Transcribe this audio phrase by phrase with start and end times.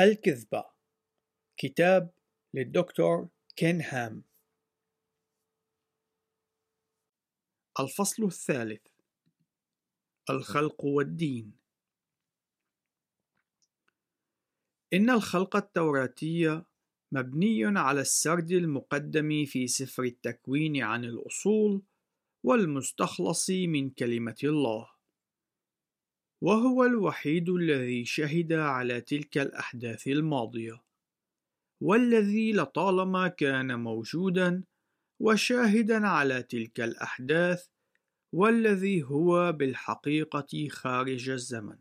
[0.00, 0.64] الكذبة.
[1.56, 2.10] كتاب
[2.54, 4.24] للدكتور كين هام
[7.80, 8.86] الفصل الثالث.
[10.30, 11.52] الخلق والدين.
[14.92, 16.62] إن الخلق التوراتي
[17.12, 21.82] مبني على السرد المقدم في سفر التكوين عن الأصول
[22.42, 24.93] والمستخلص من كلمة الله.
[26.44, 30.82] وهو الوحيد الذي شهد على تلك الأحداث الماضية
[31.82, 34.64] والذي لطالما كان موجودا
[35.20, 37.66] وشاهدا على تلك الأحداث
[38.34, 41.78] والذي هو بالحقيقة خارج الزمن.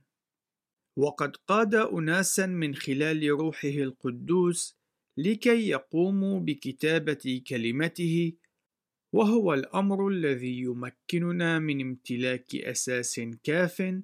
[0.97, 4.77] وقد قاد أناسا من خلال روحه القدوس
[5.17, 8.33] لكي يقوموا بكتابة كلمته
[9.13, 14.03] وهو الأمر الذي يمكننا من امتلاك أساس كاف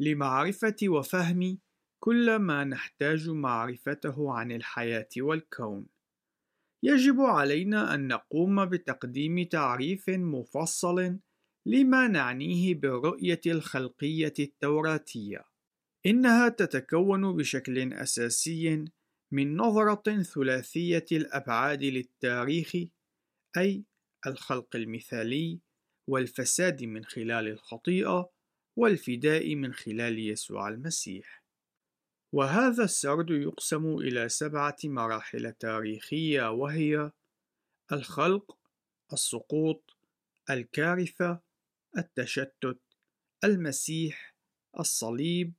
[0.00, 1.58] لمعرفة وفهم
[2.02, 5.86] كل ما نحتاج معرفته عن الحياة والكون.
[6.82, 11.18] يجب علينا أن نقوم بتقديم تعريف مفصل
[11.66, 15.44] لما نعنيه بالرؤية الخلقية التوراتية.
[16.06, 18.84] إنها تتكون بشكل أساسي
[19.32, 22.72] من نظرة ثلاثية الأبعاد للتاريخ،
[23.56, 23.84] أي
[24.26, 25.58] الخلق المثالي،
[26.08, 28.30] والفساد من خلال الخطيئة،
[28.76, 31.42] والفداء من خلال يسوع المسيح.
[32.32, 37.12] وهذا السرد يقسم إلى سبعة مراحل تاريخية وهي
[37.92, 38.58] الخلق،
[39.12, 39.96] السقوط،
[40.50, 41.40] الكارثة،
[41.98, 42.80] التشتت،
[43.44, 44.34] المسيح،
[44.78, 45.52] الصليب،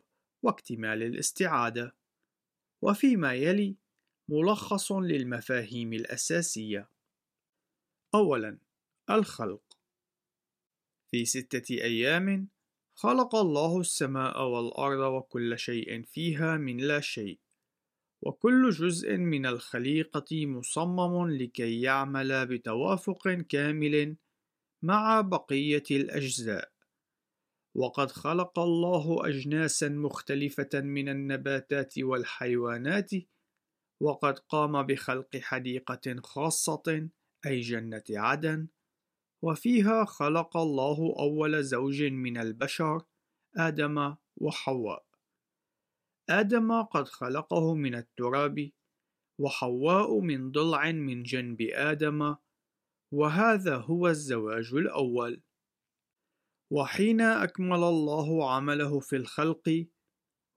[0.44, 1.96] واكتمال الاستعادة.
[2.81, 3.75] وفيما يلي
[4.30, 6.90] ملخص للمفاهيم الأساسية.
[8.16, 8.58] أولاً:
[9.09, 9.78] الخلق
[11.12, 12.48] في ستة أيام
[13.02, 17.40] خلق الله السماء والأرض وكل شيء فيها من لا شيء
[18.22, 24.16] وكل جزء من الخليقة مصمم لكي يعمل بتوافق كامل
[24.81, 26.72] مع بقية الأجزاء.
[27.75, 33.12] وقد خلق الله أجناسا مختلفة من النباتات والحيوانات
[34.02, 37.09] وقد قام بخلق حديقة خاصة
[37.46, 38.68] أي جنة عدن
[39.41, 43.02] وفيها خلق الله أول زوج من البشر
[43.57, 45.06] آدم وحواء.
[46.29, 48.69] آدم قد خلقه من التراب
[49.40, 52.35] وحواء من ضلع من جنب آدم
[53.12, 55.41] وهذا هو الزواج الأول.
[56.72, 59.88] وحين أكمل الله عمله في الخلق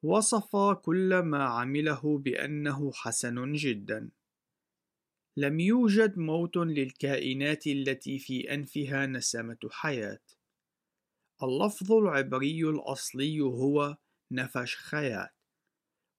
[0.03, 4.11] وصف كل ما عمله بأنه حسن جدا.
[5.37, 10.23] لم يوجد موت للكائنات التي في أنفها نسمة حياة.
[11.43, 13.97] اللفظ العبري الأصلي هو
[14.31, 15.35] نفش خيات،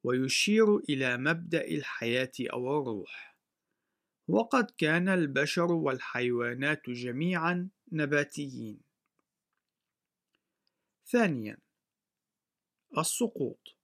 [0.04, 3.38] ويشير إلى مبدأ الحياة أو الروح.
[4.28, 8.82] وقد كان البشر والحيوانات جميعا نباتيين.
[11.06, 11.58] ثانيا
[12.98, 13.78] السقوط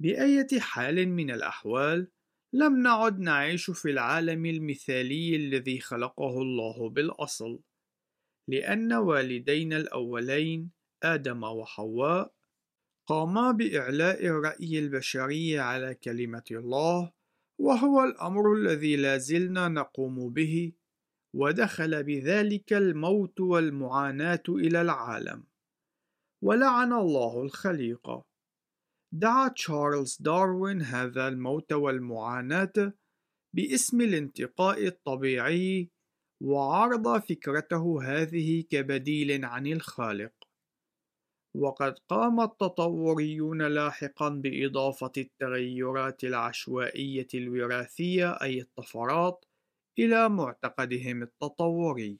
[0.00, 2.10] بأية حال من الأحوال
[2.52, 7.60] لم نعد نعيش في العالم المثالي الذي خلقه الله بالأصل،
[8.48, 10.70] لأن والدينا الأولين
[11.02, 12.32] آدم وحواء
[13.06, 17.12] قاما بإعلاء الرأي البشري على كلمة الله،
[17.58, 20.72] وهو الأمر الذي لا زلنا نقوم به،
[21.34, 25.44] ودخل بذلك الموت والمعاناة إلى العالم،
[26.42, 28.35] ولعن الله الخليقة.
[29.12, 32.92] دعا تشارلز داروين هذا الموت والمعاناة
[33.56, 35.90] باسم الانتقاء الطبيعي
[36.42, 40.32] وعرض فكرته هذه كبديل عن الخالق.
[41.56, 49.44] وقد قام التطوريون لاحقا بإضافة التغيرات العشوائية الوراثية أي الطفرات
[49.98, 52.18] إلى معتقدهم التطوري.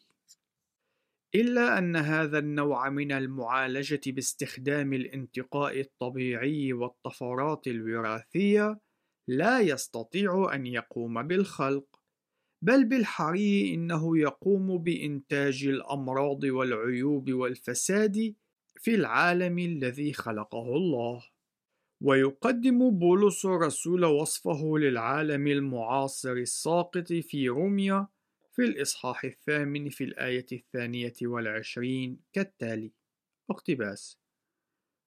[1.41, 8.81] إلا أن هذا النوع من المعالجة باستخدام الانتقاء الطبيعي والطفرات الوراثية
[9.29, 12.01] لا يستطيع أن يقوم بالخلق،
[12.65, 18.35] بل بالحري إنه يقوم بإنتاج الأمراض والعيوب والفساد
[18.81, 21.25] في العالم الذي خلقه الله.
[22.03, 28.09] ويقدم بولس الرسول وصفه للعالم المعاصر الساقط في روميا
[28.57, 32.93] في الإصحاح الثامن في الآية الثانية والعشرين كالتالي
[33.51, 34.19] اقتباس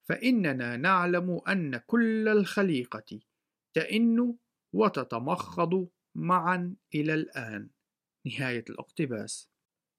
[0.09, 3.19] فإننا نعلم أن كل الخليقة
[3.73, 4.35] تئن
[4.73, 7.69] وتتمخض معا إلى الآن.
[8.25, 9.49] نهاية الاقتباس.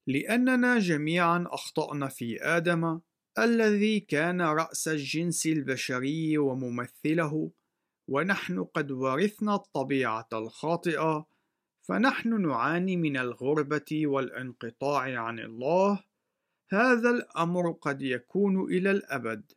[0.07, 2.99] لأننا جميعا أخطأنا في آدم
[3.39, 7.51] الذي كان رأس الجنس البشري وممثله
[8.09, 11.27] ونحن قد ورثنا الطبيعة الخاطئة
[11.81, 16.03] فنحن نعاني من الغربة والانقطاع عن الله.
[16.71, 19.51] هذا الأمر قد يكون إلى الأبد.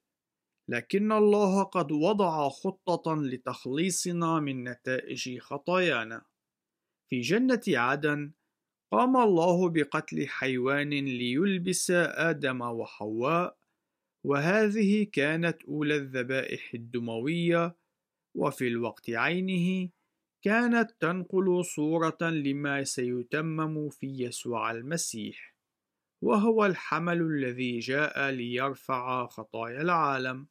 [0.69, 6.23] لكن الله قد وضع خطة لتخليصنا من نتائج خطايانا.
[7.11, 8.33] في جنة عدن
[8.93, 11.91] قام الله بقتل حيوان ليلبس
[12.31, 13.57] آدم وحواء
[14.25, 17.77] وهذه كانت أولى الذبائح الدموية
[18.35, 19.89] وفي الوقت عينه
[20.45, 25.55] كانت تنقل صورة لما سيتمم في يسوع المسيح
[26.23, 30.47] وهو الحمل الذي جاء ليرفع خطايا العالم.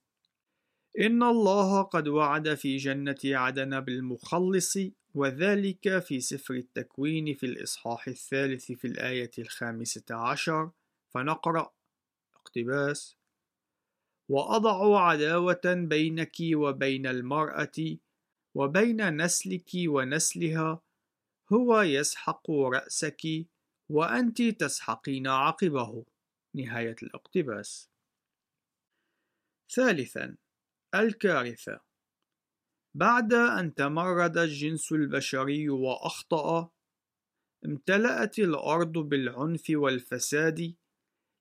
[1.00, 4.78] إن الله قد وعد في جنة عدن بالمخلص
[5.16, 10.72] وذلك في سفر التكوين في الإصحاح الثالث في الآية الخامسة عشر.
[11.10, 11.74] فنقرأ.
[12.36, 13.18] اقتباس.
[14.30, 17.98] وأضع عداوة بينك وبين المرأة
[18.56, 20.82] وبين نسلك ونسلها
[21.54, 23.22] هو يسحق رأسك
[23.90, 26.06] وأنت تسحقين عقبه.
[26.56, 27.90] نهاية الاقتباس.
[29.70, 30.38] ثالثا
[30.96, 31.80] الكارثة.
[32.96, 36.70] بعد أن تمرد الجنس البشري وأخطأ
[37.66, 40.76] امتلأت الأرض بالعنف والفساد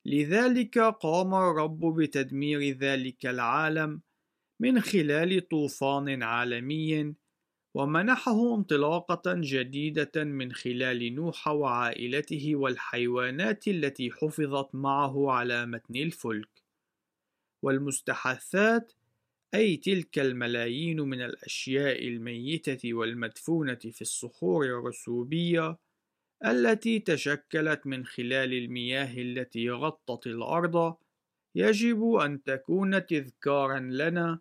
[0.06, 4.02] لذلك قام الرب بتدمير ذلك العالم
[4.62, 7.14] من خلال طوفان عالمي
[7.74, 16.62] ومنحه انطلاقة جديدة من خلال نوح وعائلته والحيوانات التي حفظت معه على متن الفلك.
[17.62, 18.92] والمستحثات
[19.54, 25.78] أي تلك الملايين من الأشياء الميتة والمدفونة في الصخور الرسوبية
[26.44, 30.96] التي تشكلت من خلال المياه التي غطت الأرض
[31.54, 34.40] يجب أن تكون تذكارا لنا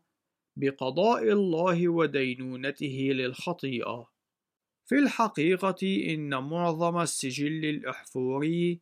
[0.55, 4.09] بقضاء الله ودينونته للخطيئة.
[4.85, 8.81] في الحقيقة إن معظم السجل الأحفوري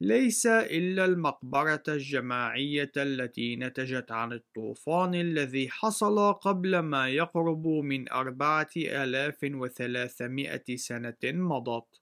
[0.00, 8.70] ليس إلا المقبرة الجماعية التي نتجت عن الطوفان الذي حصل قبل ما يقرب من أربعة
[8.76, 12.00] آلاف وثلاثمائة سنة مضت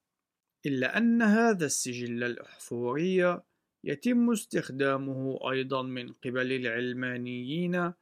[0.67, 3.41] إلا أن هذا السجل الأحفوري
[3.85, 7.93] يتم استخدامه أيضا من قبل العلمانيين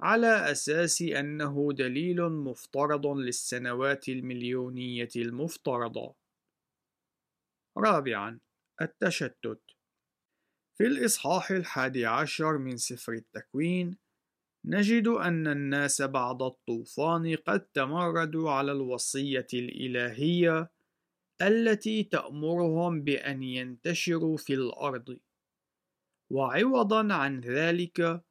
[0.00, 6.14] على أساس أنه دليل مفترض للسنوات المليونية المفترضة.
[7.78, 8.40] رابعا
[8.82, 9.60] التشتت
[10.78, 13.98] في الإصحاح الحادي عشر من سفر التكوين
[14.66, 20.70] نجد أن الناس بعد الطوفان قد تمردوا على الوصية الإلهية
[21.42, 25.18] التي تأمرهم بأن ينتشروا في الأرض،
[26.32, 28.25] وعوضًا عن ذلك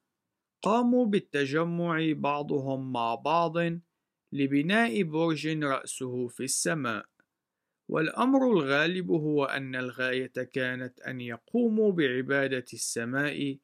[0.62, 3.54] قاموا بالتجمع بعضهم مع بعض
[4.32, 7.06] لبناء برج رأسه في السماء.
[7.90, 13.58] والأمر الغالب هو أن الغاية كانت أن يقوموا بعبادة السماء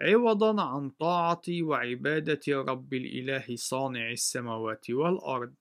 [0.00, 5.54] عوضا عن طاعة وعبادة رب الإله صانع السماوات والأرض.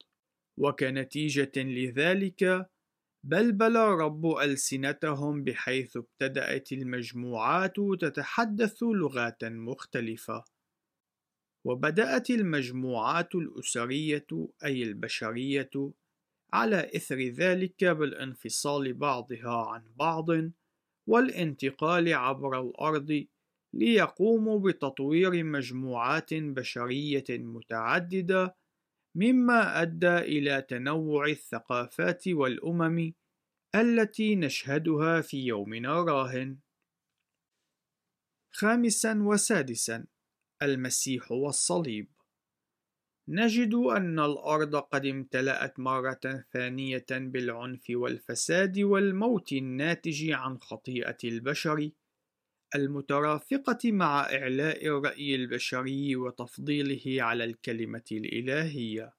[0.58, 2.70] وكنتيجة لذلك
[3.26, 10.55] بلبل رب ألسنتهم بحيث ابتدأت المجموعات تتحدث لغات مختلفة.
[11.66, 14.28] وبدأت المجموعات الأسرية
[14.66, 15.94] أي البشرية
[16.54, 20.26] على إثر ذلك بالانفصال بعضها عن بعض
[21.08, 23.26] والانتقال عبر الأرض
[23.74, 28.56] ليقوموا بتطوير مجموعات بشرية متعددة
[29.16, 33.14] مما أدى إلى تنوع الثقافات والأمم
[33.76, 36.58] التي نشهدها في يومنا الراهن.
[38.52, 40.06] خامسا وسادسا
[40.66, 42.08] المسيح والصليب.
[43.28, 51.90] نجد أن الأرض قد امتلأت مرة ثانية بالعنف والفساد والموت الناتج عن خطيئة البشر.
[52.76, 59.14] المترافقة مع إعلاء الرأي البشري وتفضيله على الكلمة الإلهية،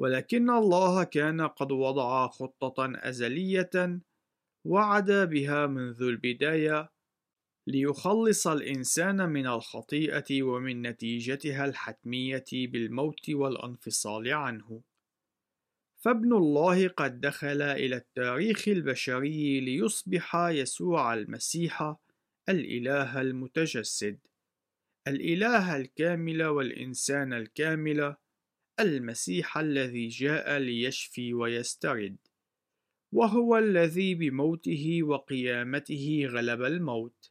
[0.00, 4.00] ولكن الله كان قد وضع خطة أزلية
[4.64, 6.90] وعد بها منذ البداية.
[7.70, 14.82] ليخلص الإنسان من الخطيئة ومن نتيجتها الحتمية بالموت والانفصال عنه.
[15.98, 21.94] فابن الله قد دخل إلى التاريخ البشري ليصبح يسوع المسيح
[22.48, 24.18] الإله المتجسد،
[25.08, 28.16] الإله الكامل والإنسان الكامل،
[28.80, 32.16] المسيح الذي جاء ليشفي ويسترد،
[33.12, 37.29] وهو الذي بموته وقيامته غلب الموت.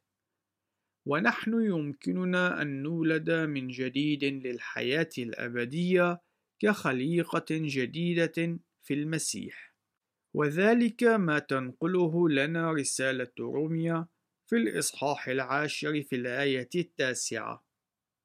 [1.10, 6.22] ونحن يمكننا أن نولد من جديد للحياة الأبدية
[6.60, 9.74] كخليقة جديدة في المسيح.
[10.34, 14.08] وذلك ما تنقله لنا رسالة روميا
[14.48, 17.66] في الإصحاح العاشر في الآية التاسعة.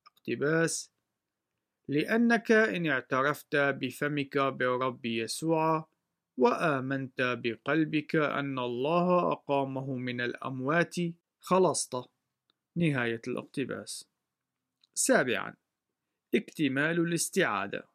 [0.06, 0.92] اقتباس
[1.88, 5.88] لأنك إن اعترفت بفمك بالرب يسوع
[6.36, 10.94] وآمنت بقلبك أن الله أقامه من الأموات
[11.40, 12.13] خلصت.
[12.76, 14.08] نهاية الاقتباس.
[14.94, 15.54] سابعا
[16.34, 17.88] اكتمال الاستعادة.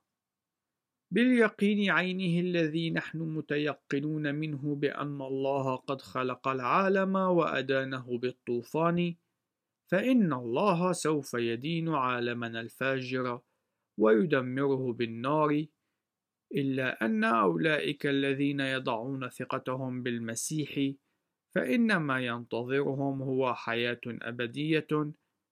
[1.12, 9.16] باليقين عينه الذي نحن متيقنون منه بأن الله قد خلق العالم وأدانه بالطوفان
[9.92, 13.42] فإن الله سوف يدين عالمنا الفاجر
[13.98, 15.66] ويدمره بالنار
[16.56, 20.94] إلا أن أولئك الذين يضعون ثقتهم بالمسيح
[21.56, 24.88] فإن ما ينتظرهم هو حياة أبدية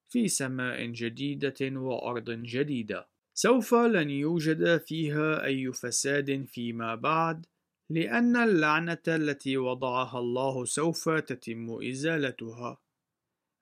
[0.10, 3.08] في سماء جديدة وأرض جديدة.
[3.34, 7.46] سوف لن يوجد فيها أي فساد فيما بعد
[7.90, 12.82] لأن اللعنة التي وضعها الله سوف تتم إزالتها.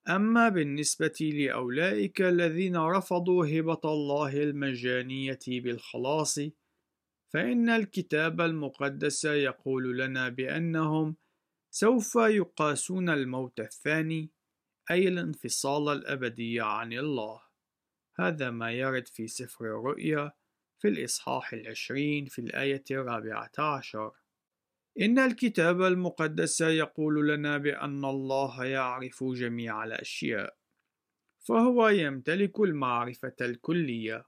[0.10, 6.40] أما بالنسبة لأولئك الذين رفضوا هبة الله المجانية بالخلاص
[7.34, 11.16] فإن الكتاب المقدس يقول لنا بأنهم
[11.78, 14.32] سوف يقاسون الموت الثاني
[14.92, 17.42] أي الانفصال الأبدي عن الله.
[18.20, 20.32] هذا ما يرد في سفر الرؤيا
[20.82, 24.12] في الإصحاح العشرين في الآية الرابعة عشر.
[25.02, 30.58] إن الكتاب المقدس يقول لنا بأن الله يعرف جميع الأشياء
[31.48, 34.26] فهو يمتلك المعرفة الكلية.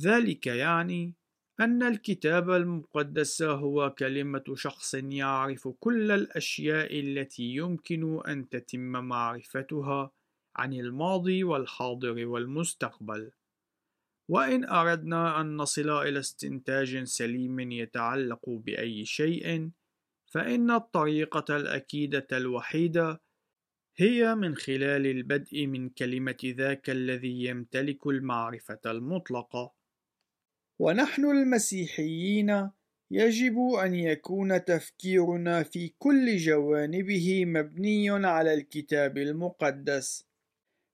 [0.00, 1.19] ذلك يعني
[1.60, 10.10] أن الكتاب المقدس هو كلمة شخص يعرف كل الأشياء التي يمكن أن تتم معرفتها
[10.56, 13.32] عن الماضي والحاضر والمستقبل.
[14.28, 19.70] وإن أردنا أن نصل إلى استنتاج سليم يتعلق بأي شيء
[20.26, 23.20] فإن الطريقة الأكيدة الوحيدة
[23.96, 29.79] هي من خلال البدء من كلمة ذاك الذي يمتلك المعرفة المطلقة.
[30.80, 32.70] ونحن المسيحيين
[33.10, 40.24] يجب أن يكون تفكيرنا في كل جوانبه مبني على الكتاب المقدس.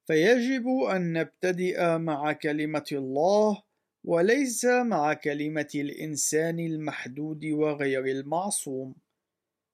[0.07, 3.62] فيجب أن نبتدئ مع كلمة الله
[4.05, 8.95] وليس مع كلمة الإنسان المحدود وغير المعصوم.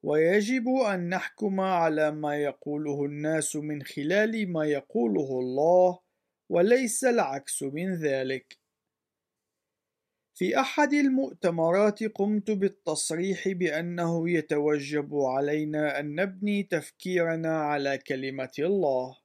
[0.02, 5.98] ويجب أن نحكم على ما يقوله الناس من خلال ما يقوله الله
[6.50, 8.61] وليس العكس من ذلك.
[10.42, 19.16] في أحد المؤتمرات قمت بالتصريح بأنه يتوجب علينا أن نبني تفكيرنا على كلمة الله.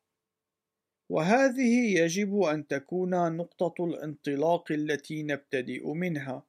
[1.09, 6.43] وهذه يجب أن تكون نقطة الانطلاق التي نبتدئ منها.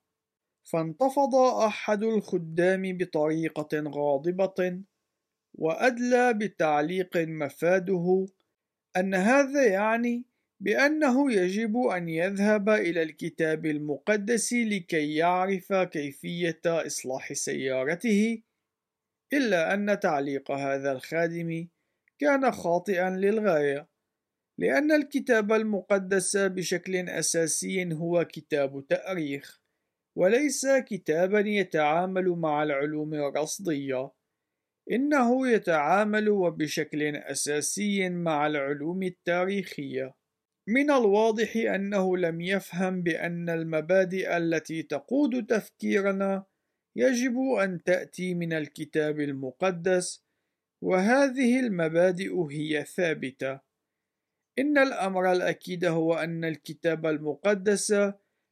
[0.65, 1.35] فانتفض
[1.67, 4.83] أحد الخدام بطريقة غاضبة
[5.55, 8.27] وأدلى بتعليق مفاده
[8.97, 10.28] أن هذا يعني
[10.61, 18.43] بأنه يجب أن يذهب إلى الكتاب المقدس لكي يعرف كيفية إصلاح سيارته
[19.33, 21.69] إلا أن تعليق هذا الخادم
[22.19, 23.89] كان خاطئا للغاية
[24.59, 29.61] لأن الكتاب المقدس بشكل أساسي هو كتاب تأريخ
[30.19, 34.11] وليس كتابا يتعامل مع العلوم الرصدية.
[34.93, 40.15] إنه يتعامل وبشكل أساسي مع العلوم التاريخية.
[40.69, 46.45] من الواضح أنه لم يفهم بأن المبادئ التي تقود تفكيرنا
[46.97, 50.25] يجب أن تأتي من الكتاب المقدس
[50.83, 53.61] وهذه المبادئ هي ثابتة.
[54.59, 57.95] إن الأمر الأكيد هو أن الكتاب المقدس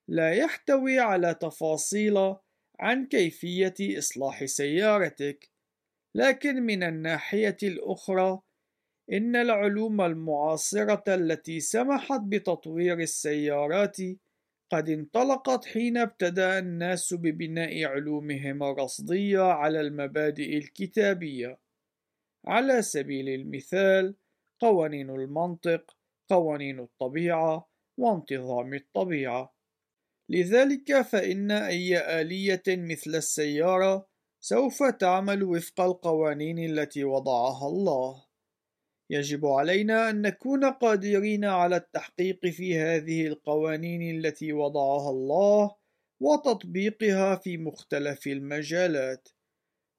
[0.09, 2.35] لا يحتوي على تفاصيل
[2.81, 5.51] عن كيفية إصلاح سيارتك،
[6.15, 8.41] لكن من الناحية الأخرى،
[9.13, 13.97] إن العلوم المعاصرة التي سمحت بتطوير السيارات
[14.71, 21.59] قد انطلقت حين ابتدأ الناس ببناء علومهم الرصدية على المبادئ الكتابية.
[22.47, 24.15] على سبيل المثال،
[24.61, 25.97] قوانين المنطق،
[26.29, 29.55] قوانين الطبيعة، وانتظام الطبيعة.
[30.29, 34.07] لذلك فإن أي آلية مثل السيارة
[34.41, 38.26] سوف تعمل وفق القوانين التي وضعها الله.
[39.11, 45.77] يجب علينا أن نكون قادرين على التحقيق في هذه القوانين التي وضعها الله
[46.21, 49.29] وتطبيقها في مختلف المجالات.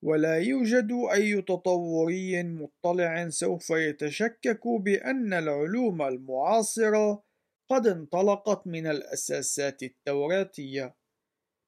[0.04, 7.24] ولا يوجد أي تطوري مطلع سوف يتشكك بأن العلوم المعاصرة
[7.70, 10.96] قد انطلقت من الأساسات التوراتية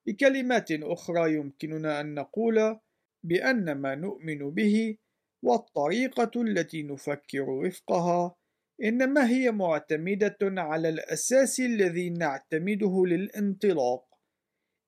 [0.07, 2.79] بكلمات أخرى يمكننا أن نقول
[3.23, 4.97] بأن ما نؤمن به
[5.43, 8.35] والطريقة التي نفكر وفقها
[8.83, 14.09] إنما هي معتمدة على الأساس الذي نعتمده للانطلاق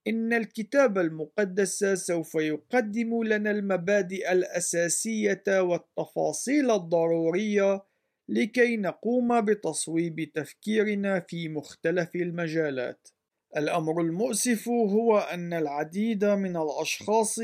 [0.07, 7.83] إن الكتاب المقدس سوف يقدم لنا المبادئ الأساسية والتفاصيل الضرورية
[8.29, 13.07] لكي نقوم بتصويب تفكيرنا في مختلف المجالات.
[13.57, 17.39] الأمر المؤسف هو أن العديد من الأشخاص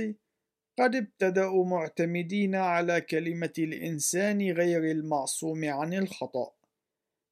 [0.80, 6.52] قد ابتدأوا معتمدين على كلمة الإنسان غير المعصوم عن الخطأ،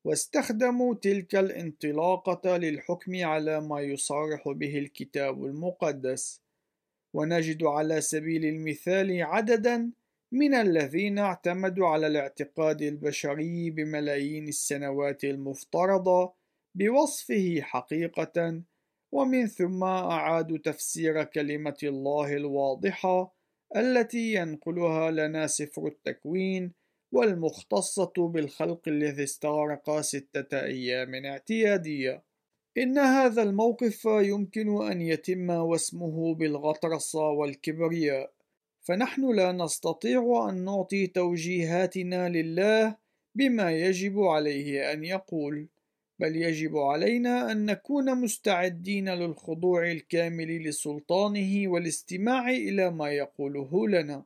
[0.06, 6.42] واستخدموا تلك الانطلاقة للحكم على ما يصرح به الكتاب المقدس،
[7.14, 9.92] ونجد على سبيل المثال عددًا
[10.32, 16.34] من الذين اعتمدوا على الاعتقاد البشري بملايين السنوات المفترضة
[16.76, 18.62] بوصفه حقيقة
[19.12, 23.35] ومن ثم أعادوا تفسير كلمة الله الواضحة
[23.76, 26.72] التي ينقلها لنا سفر التكوين
[27.12, 32.24] والمختصة بالخلق الذي استغرق ستة أيام اعتيادية.
[32.78, 38.32] إن هذا الموقف يمكن أن يتم واسمه بالغطرسة والكبرياء،
[38.82, 42.96] فنحن لا نستطيع أن نعطي توجيهاتنا لله
[43.36, 45.68] بما يجب عليه أن يقول.
[46.20, 54.24] بل يجب علينا أن نكون مستعدين للخضوع الكامل لسلطانه والاستماع إلى ما يقوله لنا.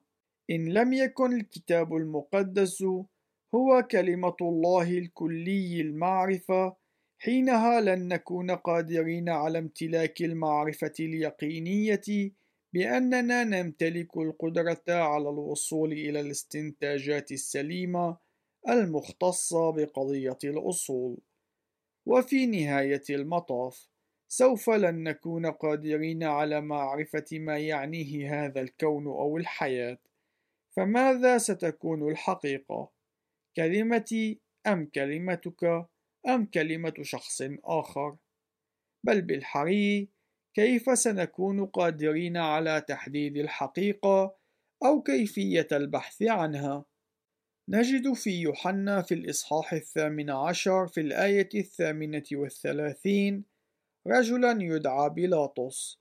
[0.50, 2.84] إن لم يكن الكتاب المقدس
[3.56, 6.76] هو كلمة الله الكلي المعرفة،
[7.20, 12.32] حينها لن نكون قادرين على امتلاك المعرفة اليقينية
[12.74, 18.18] بأننا نمتلك القدرة على الوصول إلى الاستنتاجات السليمة
[18.70, 21.18] المختصة بقضية الأصول.
[22.10, 23.88] وفي نهاية المطاف
[24.28, 29.98] سوف لن نكون قادرين على معرفة ما يعنيه هذا الكون أو الحياة
[30.76, 32.92] فماذا ستكون الحقيقة؟
[33.56, 35.88] كلمتي أم كلمتك
[36.28, 38.18] أم كلمة شخص آخر؟
[39.04, 40.10] بل بالحري
[40.54, 44.36] كيف سنكون قادرين على تحديد الحقيقة
[44.86, 46.86] أو كيفية البحث عنها؟
[47.72, 53.46] نجد في يوحنا في الإصحاح الثامن عشر في الآية الثامنة والثلاثين
[54.08, 56.00] رجلا يدعى بيلاطس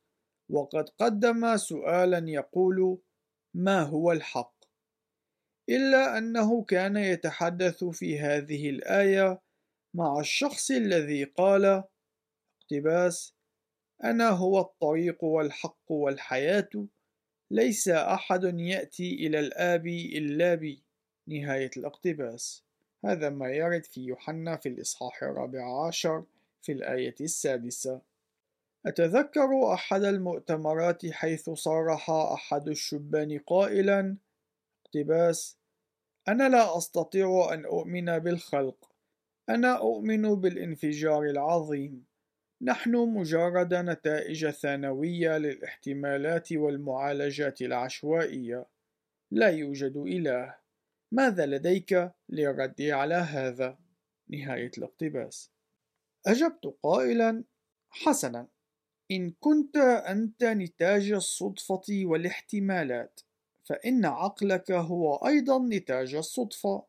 [0.51, 2.99] وقد قدم سؤالا يقول
[3.55, 4.55] ما هو الحق؟
[5.69, 9.41] إلا أنه كان يتحدث في هذه الآية
[9.95, 11.85] مع الشخص الذي قال
[12.63, 13.35] اقتباس
[14.05, 16.89] أنا هو الطريق والحق والحياة
[17.51, 20.88] ليس أحد يأتي إلى الآب إلا بي.
[21.29, 22.65] نهاية الاقتباس.
[23.05, 26.25] هذا ما يرد في يوحنا في الإصحاح الرابع عشر
[26.63, 28.01] في الآية السادسة.
[28.87, 34.17] أتذكر أحد المؤتمرات حيث صرح أحد الشبان قائلا
[34.87, 35.59] اقتباس.
[36.29, 38.91] أنا لا أستطيع أن أؤمن بالخلق.
[39.49, 42.05] أنا أؤمن بالانفجار العظيم.
[42.63, 48.67] نحن مجرد نتائج ثانوية للاحتمالات والمعالجات العشوائية.
[49.31, 50.55] لا يوجد إله.
[51.13, 53.79] ماذا لديك للرد على هذا؟
[54.29, 55.51] نهاية الاقتباس
[56.27, 57.45] أجبت قائلا
[57.91, 58.49] حسنا
[59.11, 63.21] إن كنت أنت نتاج الصدفة والاحتمالات
[63.65, 66.85] فإن عقلك هو أيضا نتاج الصدفة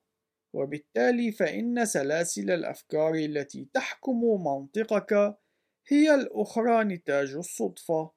[0.54, 5.38] وبالتالي فإن سلاسل الأفكار التي تحكم منطقك
[5.88, 8.12] هي الأخرى نتاج الصدفة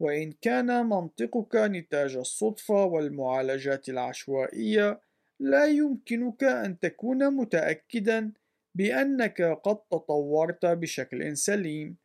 [0.00, 5.00] وإن كان منطقك نتاج الصدفة والمعالجات العشوائية
[5.40, 8.32] لا يمكنك أن تكون متأكدا
[8.74, 11.96] بأنك قد تطورت بشكل سليم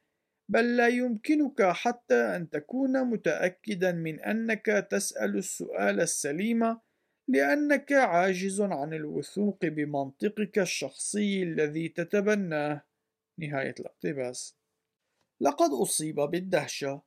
[0.49, 6.77] بل لا يمكنك حتى أن تكون متأكدا من أنك تسأل السؤال السليم
[7.27, 12.83] لأنك عاجز عن الوثوق بمنطقك الشخصي الذي تتبناه.
[13.39, 14.55] نهاية الاقتباس.
[15.41, 17.01] لقد أصيب بالدهشة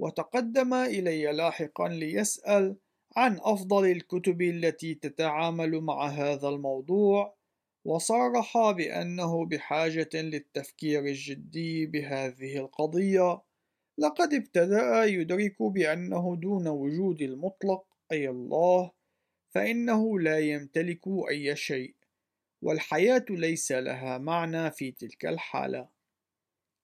[0.00, 2.76] وتقدم إلي لاحقا ليسأل
[3.16, 7.36] عن أفضل الكتب التي تتعامل مع هذا الموضوع
[7.84, 13.42] وصرح بأنه بحاجة للتفكير الجدي بهذه القضية.
[13.98, 18.90] لقد ابتدأ يدرك بأنه دون وجود المطلق أي الله
[19.54, 21.94] فإنه لا يمتلك أي شيء
[22.62, 25.88] والحياة ليس لها معنى في تلك الحالة.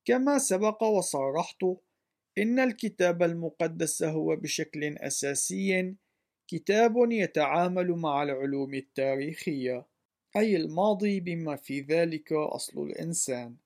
[0.04, 1.64] كما سبق وصرحت
[2.38, 5.96] إن الكتاب المقدس هو بشكل أساسي
[6.48, 9.87] كتاب يتعامل مع العلوم التاريخية
[10.37, 13.56] أي الماضي بما في ذلك أصل الإنسان.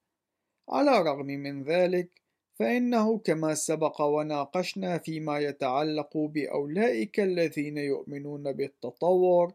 [0.68, 2.10] على الرغم من ذلك
[2.54, 9.52] فإنه كما سبق وناقشنا فيما يتعلق بأولئك الذين يؤمنون بالتطور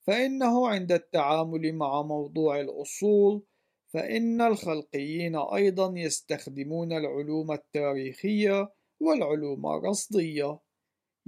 [0.00, 3.42] فإنه عند التعامل مع موضوع الأصول
[3.88, 10.58] فإن الخلقيين أيضا يستخدمون العلوم التاريخية والعلوم الرصدية.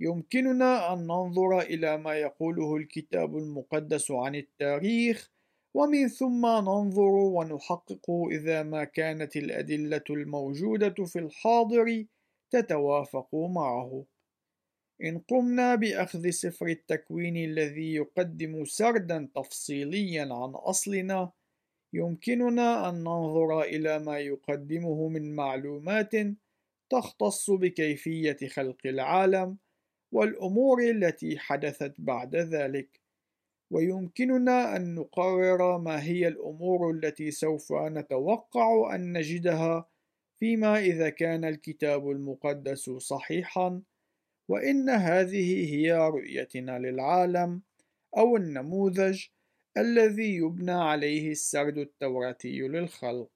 [0.01, 5.31] يمكننا أن ننظر إلى ما يقوله الكتاب المقدس عن التاريخ
[5.75, 12.05] ومن ثم ننظر ونحقق إذا ما كانت الأدلة الموجودة في الحاضر
[12.51, 14.05] تتوافق معه.
[15.05, 21.33] إن قمنا بأخذ سفر التكوين الذي يقدم سردا تفصيليا عن أصلنا،
[21.93, 26.13] يمكننا أن ننظر إلى ما يقدمه من معلومات
[26.91, 29.59] تختص بكيفية خلق العالم
[30.13, 33.01] والأمور التي حدثت بعد ذلك.
[33.71, 39.89] ويمكننا أن نقرر ما هي الأمور التي سوف نتوقع أن نجدها
[40.41, 43.83] فيما إذا كان الكتاب المقدس صحيحا
[44.49, 47.63] وإن هذه هي رؤيتنا للعالم
[48.17, 49.27] أو النموذج
[49.77, 53.31] الذي يبنى عليه السرد التوراتي للخلق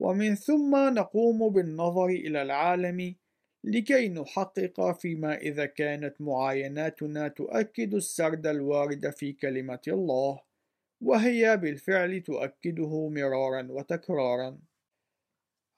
[0.00, 3.14] ومن ثم نقوم بالنظر إلى العالم
[3.64, 10.40] لكي نحقق فيما إذا كانت معايناتنا تؤكد السرد الوارد في كلمة الله
[11.00, 14.58] وهي بالفعل تؤكده مرارا وتكرارا.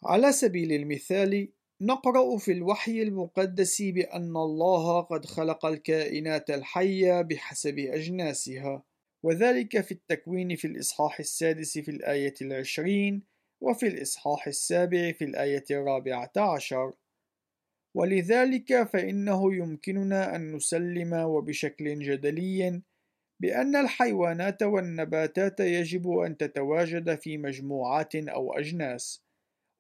[0.05, 1.49] على سبيل المثال
[1.81, 8.83] نقرأ في الوحي المقدس بأن الله قد خلق الكائنات الحية بحسب أجناسها
[9.23, 13.23] وذلك في التكوين في الإصحاح السادس في الآية العشرين
[13.61, 16.93] وفي الإصحاح السابع في الآية الرابعة عشر.
[17.95, 22.83] ولذلك فإنه يمكننا أن نسلم وبشكل جدلي
[23.41, 29.25] بأن الحيوانات والنباتات يجب أن تتواجد في مجموعات أو أجناس،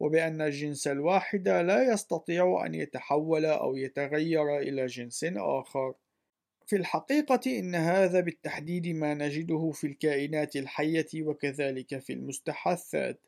[0.00, 5.94] وبأن الجنس الواحد لا يستطيع أن يتحول أو يتغير إلى جنس آخر.
[6.66, 13.20] في الحقيقة إن هذا بالتحديد ما نجده في الكائنات الحية وكذلك في المستحثات.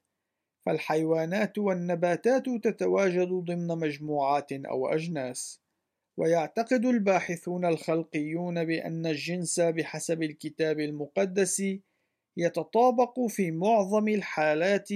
[0.67, 5.63] فالحيوانات والنباتات تتواجد ضمن مجموعات أو أجناس
[6.19, 11.63] ويعتقد الباحثون الخلقيون بأن الجنس بحسب الكتاب المقدس
[12.37, 14.89] يتطابق في معظم الحالات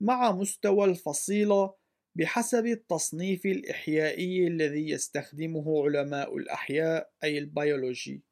[0.00, 1.74] مع مستوى الفصيلة
[2.18, 8.22] بحسب التصنيف الإحيائي الذي يستخدمه علماء الأحياء أي البيولوجي.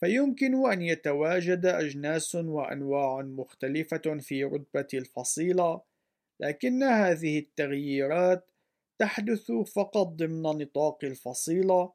[0.00, 5.80] فيمكن أن يتواجد أجناس وأنواع مختلفة في رتبة الفصيلة،
[6.40, 8.50] لكن هذه التغييرات
[9.00, 11.92] تحدث فقط ضمن نطاق الفصيلة.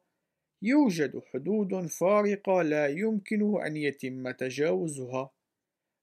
[0.62, 5.30] يوجد حدود فارقة لا يمكن أن يتم تجاوزها.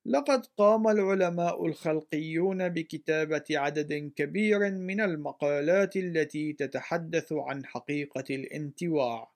[0.05, 9.32] لقد قام العلماء الخلقيون بكتابة عدد كبير من المقالات التي تتحدث عن حقيقة الانتواع.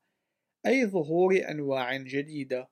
[0.68, 2.70] أي ظهور أنواع جديدة،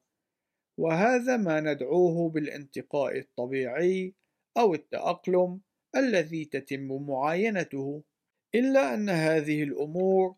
[0.79, 4.13] وهذا ما ندعوه بالانتقاء الطبيعي
[4.57, 5.61] أو التأقلم
[5.95, 8.03] الذي تتم معاينته،
[8.55, 10.35] إلا أن هذه الأمور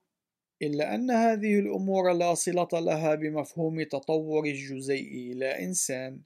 [0.61, 6.21] إلا أن هذه الأمور لا صلة لها بمفهوم تطور الجزيء إلى إنسان.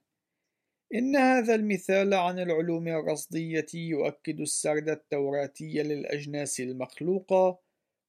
[0.95, 7.59] إن هذا المثال عن العلوم الرصدية يؤكد السرد التوراتي للأجناس المخلوقة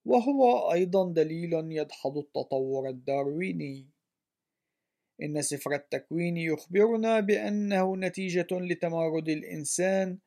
[0.05, 3.89] وهو أيضا دليل يدحض التطور الدارويني.
[5.23, 10.19] إن سفر التكوين يخبرنا بأنه نتيجة لتمارد الإنسان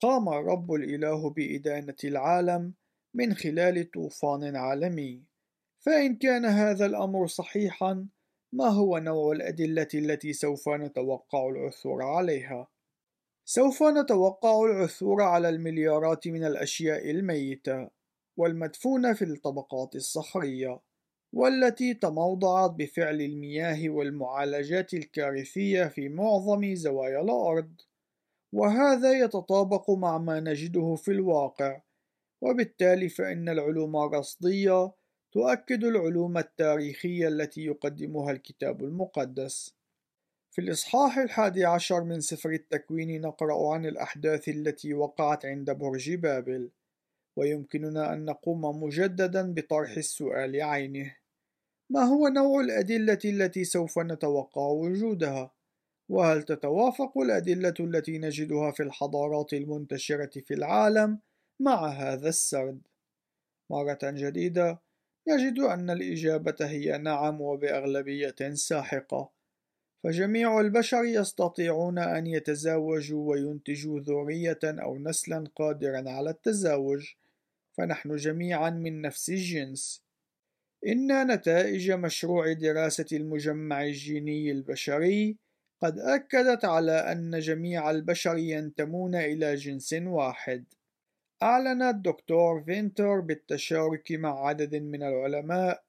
[0.00, 2.74] قام الرب الإله بإدانة العالم
[3.14, 5.22] من خلال طوفان عالمي.
[5.80, 8.08] فإن كان هذا الأمر صحيحا
[8.52, 12.68] ما هو نوع الأدلة التي سوف نتوقع العثور عليها؟
[13.44, 18.01] سوف نتوقع العثور على المليارات من الأشياء الميتة.
[18.36, 20.80] والمدفونة في الطبقات الصخرية
[21.32, 27.80] والتي تموضعت بفعل المياه والمعالجات الكارثية في معظم زوايا الأرض.
[28.52, 31.80] وهذا يتطابق مع ما نجده في الواقع
[32.42, 34.92] وبالتالي فإن العلوم الرصدية
[35.32, 39.74] تؤكد العلوم التاريخية التي يقدمها الكتاب المقدس.
[40.50, 46.70] في الإصحاح الحادي عشر من سفر التكوين نقرأ عن الأحداث التي وقعت عند برج بابل.
[47.36, 51.16] ويمكننا أن نقوم مجددا بطرح السؤال عينه
[51.90, 55.50] ما هو نوع الأدلة التي سوف نتوقع وجودها؟
[56.08, 61.18] وهل تتوافق الأدلة التي نجدها في الحضارات المنتشرة في العالم
[61.60, 62.80] مع هذا السرد؟
[63.70, 64.80] مرة جديدة
[65.28, 69.30] نجد أن الإجابة هي نعم وبأغلبية ساحقة
[70.04, 77.14] فجميع البشر يستطيعون أن يتزاوجوا وينتجوا ذرية أو نسلا قادرا على التزاوج
[77.72, 80.04] فنحن جميعا من نفس الجنس
[80.86, 85.36] إن نتائج مشروع دراسة المجمع الجيني البشري
[85.82, 90.64] قد أكدت على أن جميع البشر ينتمون إلى جنس واحد.
[91.42, 95.82] أعلن الدكتور فينتر بالتشارك مع عدد من العلماء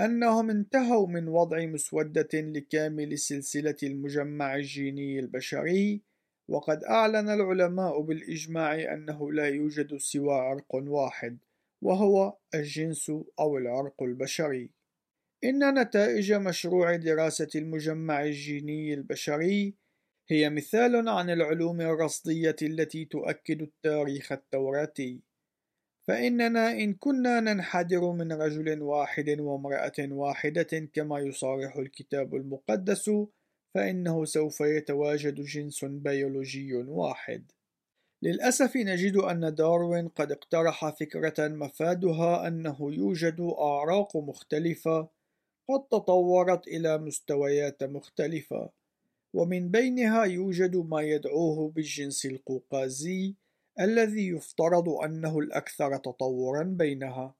[0.00, 6.02] أنهم انتهوا من وضع مسودة لكامل سلسلة المجمع الجيني البشري،
[6.48, 11.38] وقد أعلن العلماء بالإجماع أنه لا يوجد سوى عرق واحد،
[11.82, 14.70] وهو الجنس أو العرق البشري.
[15.44, 19.74] إن نتائج مشروع دراسة المجمع الجيني البشري
[20.28, 25.20] هي مثال عن العلوم الرصدية التي تؤكد التاريخ التوراتي،
[26.08, 33.10] فإننا إن كنا ننحدر من رجل واحد وامرأة واحدة كما يصارح الكتاب المقدس،
[33.74, 37.52] فإنه سوف يتواجد جنس بيولوجي واحد.
[38.22, 45.08] للأسف نجد أن داروين قد اقترح فكرة مفادها أنه يوجد أعراق مختلفة
[45.68, 48.70] قد تطورت إلى مستويات مختلفة،
[49.34, 53.34] ومن بينها يوجد ما يدعوه بالجنس القوقازي
[53.80, 57.34] الذي يفترض أنه الأكثر تطورًا بينها.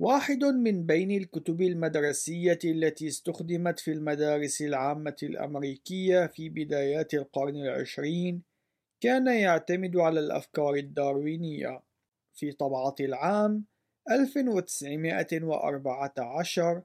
[0.00, 8.42] واحد من بين الكتب المدرسية التي استخدمت في المدارس العامة الأمريكية في بدايات القرن العشرين
[9.00, 11.82] كان يعتمد على الأفكار الداروينية.
[12.34, 13.64] في طبعة العام
[14.10, 16.82] 1914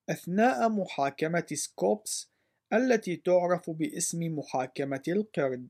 [0.09, 2.31] أثناء محاكمة سكوبس
[2.73, 5.67] التي تعرف باسم محاكمة القرد.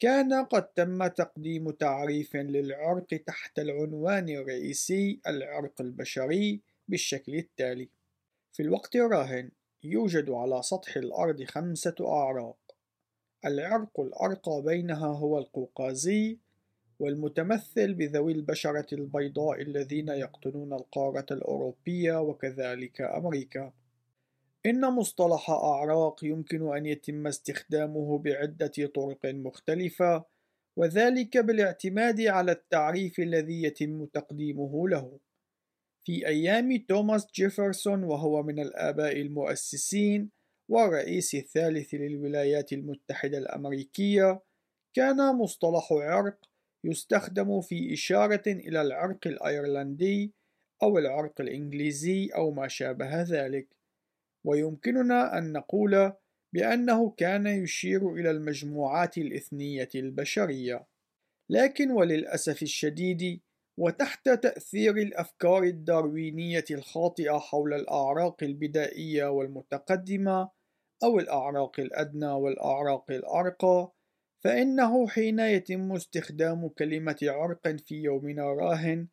[0.00, 7.88] كان قد تم تقديم تعريف للعرق تحت العنوان الرئيسي العرق البشري بالشكل التالي:
[8.52, 9.50] في الوقت الراهن
[9.84, 12.58] يوجد على سطح الأرض خمسة أعراق،
[13.44, 16.38] العرق الأرقى بينها هو القوقازي،
[16.98, 23.72] والمتمثل بذوي البشرة البيضاء الذين يقطنون القارة الأوروبية وكذلك أمريكا.
[24.66, 30.24] إن مصطلح أعراق يمكن أن يتم استخدامه بعدة طرق مختلفة،
[30.76, 35.18] وذلك بالاعتماد على التعريف الذي يتم تقديمه له.
[36.04, 40.30] في أيام توماس جيفرسون وهو من الآباء المؤسسين
[40.70, 44.42] والرئيس الثالث للولايات المتحدة الأمريكية،
[44.96, 46.38] كان مصطلح عرق
[46.84, 50.32] يستخدم في إشارة إلى العرق الأيرلندي
[50.82, 53.79] أو العرق الإنجليزي أو ما شابه ذلك،
[54.44, 56.12] ويمكننا أن نقول
[56.52, 60.86] بأنه كان يشير إلى المجموعات الإثنية البشرية،
[61.50, 63.40] لكن وللأسف الشديد
[63.78, 70.50] وتحت تأثير الأفكار الداروينية الخاطئة حول الأعراق البدائية والمتقدمة
[71.04, 73.92] أو الأعراق الأدنى والأعراق الأرقى،
[74.44, 79.08] فإنه حين يتم استخدام كلمة عرق في يومنا راهن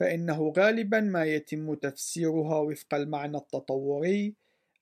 [0.00, 4.36] فإنه غالبا ما يتم تفسيرها وفق المعنى التطوري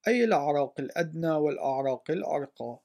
[0.09, 2.79] أي الأعراق الأدنى والأعراق الأرقى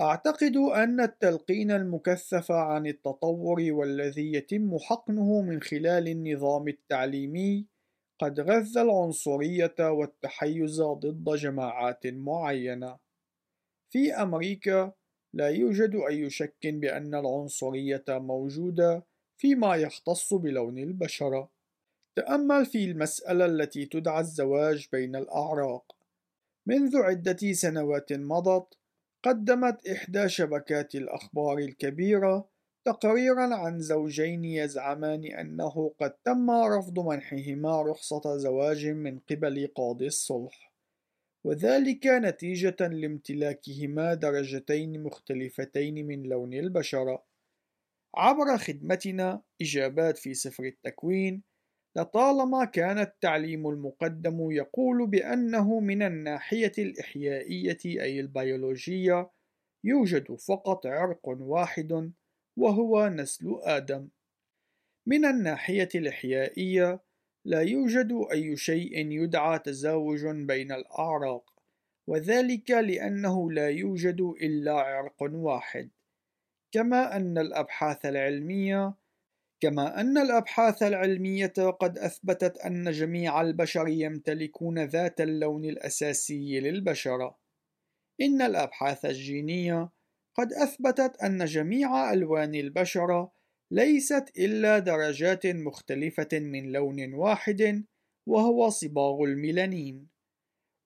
[0.00, 7.66] أعتقد أن التلقين المكثف عن التطور والذي يتم حقنه من خلال النظام التعليمي
[8.20, 12.98] قد غذى العنصرية والتحيز ضد جماعات معينة.
[13.92, 14.92] في أمريكا
[15.34, 19.06] لا يوجد أي شك بأن العنصرية موجودة
[19.40, 21.50] فيما يختص بلون البشرة.
[22.16, 25.93] تأمل في المسألة التي تدعى الزواج بين الأعراق.
[26.66, 28.74] منذ عدة سنوات مضت،
[29.24, 32.48] قدمت إحدى شبكات الأخبار الكبيرة
[32.84, 40.74] تقريرا عن زوجين يزعمان أنه قد تم رفض منحهما رخصة زواج من قبل قاضي الصلح.
[41.44, 47.24] وذلك نتيجة لامتلاكهما درجتين مختلفتين من لون البشرة.
[48.16, 51.42] عبر خدمتنا إجابات في سفر التكوين
[51.96, 59.30] لطالما كان التعليم المقدم يقول بأنه من الناحية الإحيائية أي البيولوجية
[59.84, 62.12] يوجد فقط عرق واحد
[62.56, 64.08] وهو نسل آدم.
[65.06, 67.00] من الناحية الإحيائية
[67.44, 71.50] لا يوجد أي شيء يدعى تزاوج بين الأعراق،
[72.06, 75.90] وذلك لأنه لا يوجد إلا عرق واحد،
[76.72, 78.94] كما أن الأبحاث العلمية
[79.64, 87.38] كما أن الأبحاث العلمية قد أثبتت أن جميع البشر يمتلكون ذات اللون الأساسي للبشرة.
[88.20, 89.90] إن الأبحاث الجينية
[90.34, 93.32] قد أثبتت أن جميع ألوان البشرة
[93.70, 97.84] ليست إلا درجات مختلفة من لون واحد
[98.26, 100.08] وهو صباغ الميلانين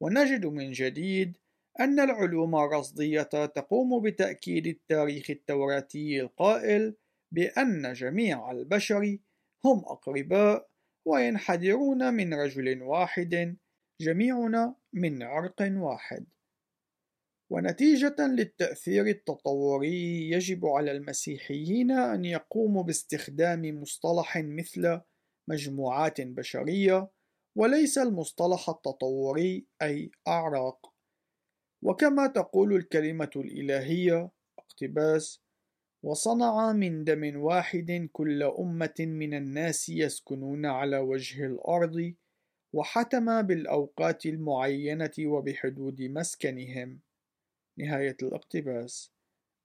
[0.00, 1.36] ونجد من جديد
[1.80, 6.94] أن العلوم الرصدية تقوم بتأكيد التاريخ التوراتي القائل
[7.32, 9.18] بأن جميع البشر
[9.64, 10.68] هم أقرباء
[11.06, 13.56] وينحدرون من رجل واحد
[14.00, 16.26] جميعنا من عرق واحد.
[17.50, 25.00] ونتيجة للتأثير التطوري يجب على المسيحيين أن يقوموا باستخدام مصطلح مثل
[25.50, 27.10] مجموعات بشرية
[27.56, 30.94] وليس المصطلح التطوري أي أعراق.
[31.82, 35.42] وكما تقول الكلمة الإلهية اقتباس
[36.02, 42.14] وصنع من دم واحد كل أمة من الناس يسكنون على وجه الأرض
[42.72, 47.00] وحتم بالأوقات المعينة وبحدود مسكنهم.
[47.78, 49.12] نهاية الاقتباس.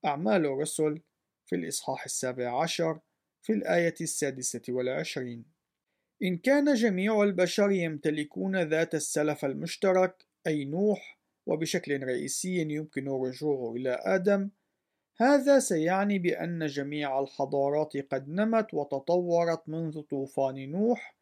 [0.05, 1.01] أعمال الرسل
[1.45, 2.99] في الإصحاح السابع عشر
[3.41, 5.45] في الآية السادسة والعشرين.
[6.23, 13.99] إن كان جميع البشر يمتلكون ذات السلف المشترك أي نوح وبشكل رئيسي يمكن الرجوع إلى
[14.01, 14.49] آدم
[15.17, 21.17] هذا سيعني بأن جميع الحضارات قد نمت وتطورت منذ طوفان نوح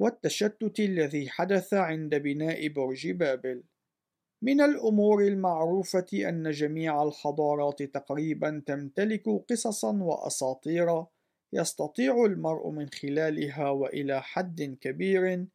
[0.00, 3.62] والتشتت الذي حدث عند بناء برج بابل
[4.42, 11.04] من الأمور المعروفة أن جميع الحضارات تقريبا تمتلك قصصا وأساطير
[11.52, 15.46] يستطيع المرء من خلالها وإلى حد كبير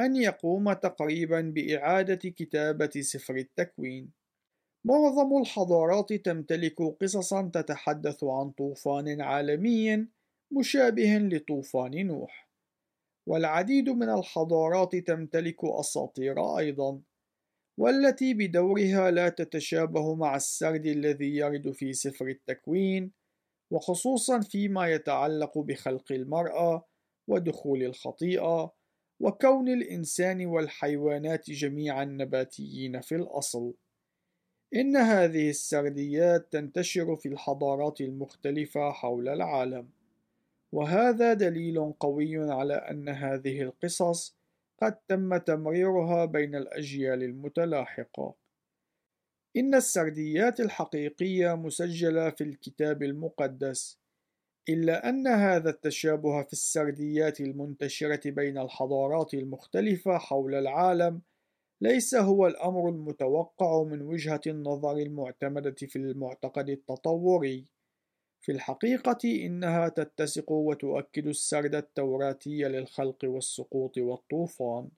[0.00, 4.19] أن يقوم تقريبا بإعادة كتابة سفر التكوين.
[4.84, 10.06] معظم الحضارات تمتلك قصصا تتحدث عن طوفان عالمي
[10.52, 12.50] مشابه لطوفان نوح،
[13.26, 17.00] والعديد من الحضارات تمتلك أساطير أيضا،
[17.78, 23.12] والتي بدورها لا تتشابه مع السرد الذي يرد في سفر التكوين،
[23.72, 26.86] وخصوصا فيما يتعلق بخلق المرأة
[27.28, 28.72] ودخول الخطيئة
[29.20, 33.74] وكون الإنسان والحيوانات جميعا نباتيين في الأصل.
[34.74, 39.88] إن هذه السرديات تنتشر في الحضارات المختلفة حول العالم،
[40.72, 44.36] وهذا دليل قوي على أن هذه القصص
[44.82, 48.34] قد تم تمريرها بين الأجيال المتلاحقة.
[49.56, 53.98] إن السرديات الحقيقية مسجلة في الكتاب المقدس،
[54.68, 61.20] إلا أن هذا التشابه في السرديات المنتشرة بين الحضارات المختلفة حول العالم
[61.82, 67.64] ليس هو الأمر المتوقع من وجهة النظر المعتمدة في المعتقد التطوري.
[68.40, 74.88] في الحقيقة إنها تتسق وتؤكد السرد التوراتي للخلق والسقوط والطوفان.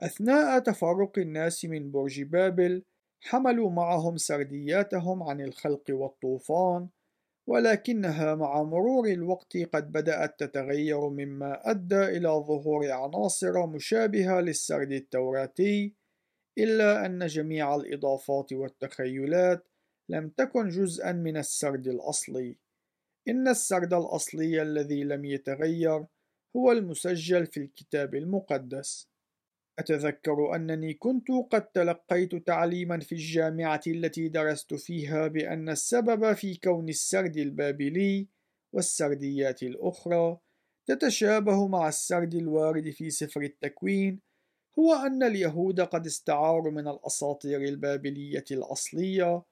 [0.00, 2.82] أثناء تفرق الناس من برج بابل،
[3.20, 6.88] حملوا معهم سردياتهم عن الخلق والطوفان
[7.46, 15.94] ولكنها مع مرور الوقت قد بدأت تتغير مما أدى إلى ظهور عناصر مشابهة للسرد التوراتي
[16.58, 19.68] إلا أن جميع الإضافات والتخيلات
[20.08, 22.58] لم تكن جزءا من السرد الأصلي.
[23.28, 26.04] إن السرد الأصلي الذي لم يتغير
[26.56, 29.08] هو المسجل في الكتاب المقدس.
[29.78, 36.88] أتذكر أنني كنت قد تلقيت تعليما في الجامعة التي درست فيها بأن السبب في كون
[36.88, 38.28] السرد البابلي
[38.72, 40.38] والسرديات الأخرى
[40.86, 44.20] تتشابه مع السرد الوارد في سفر التكوين
[44.78, 49.42] هو أن اليهود قد استعاروا من الأساطير البابلية الأصلية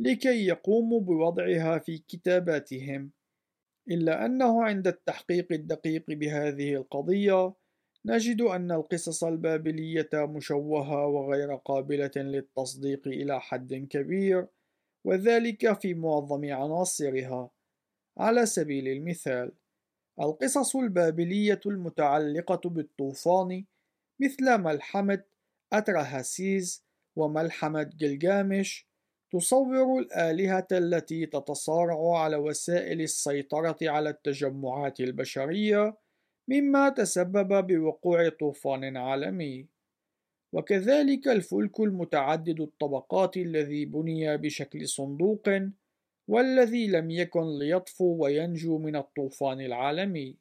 [0.00, 3.10] لكي يقوموا بوضعها في كتاباتهم
[3.90, 7.54] إلا أنه عند التحقيق الدقيق بهذه القضية
[8.04, 14.46] نجد أن القصص البابلية مشوهة وغير قابلة للتصديق إلى حد كبير،
[15.04, 17.50] وذلك في معظم عناصرها.
[18.18, 19.52] على سبيل المثال،
[20.20, 23.64] القصص البابلية المتعلقة بالطوفان
[24.20, 25.22] مثل ملحمة
[25.72, 26.84] أترهاسيز
[27.16, 28.90] وملحمة جلجامش
[29.32, 35.96] تصور الآلهة التي تتصارع على وسائل السيطرة على التجمعات البشرية
[36.50, 39.68] مما تسبب بوقوع طوفان عالمي.
[40.52, 45.48] وكذلك الفلك المتعدد الطبقات الذي بني بشكل صندوق
[46.28, 50.36] والذي لم يكن ليطفو وينجو من الطوفان العالمي.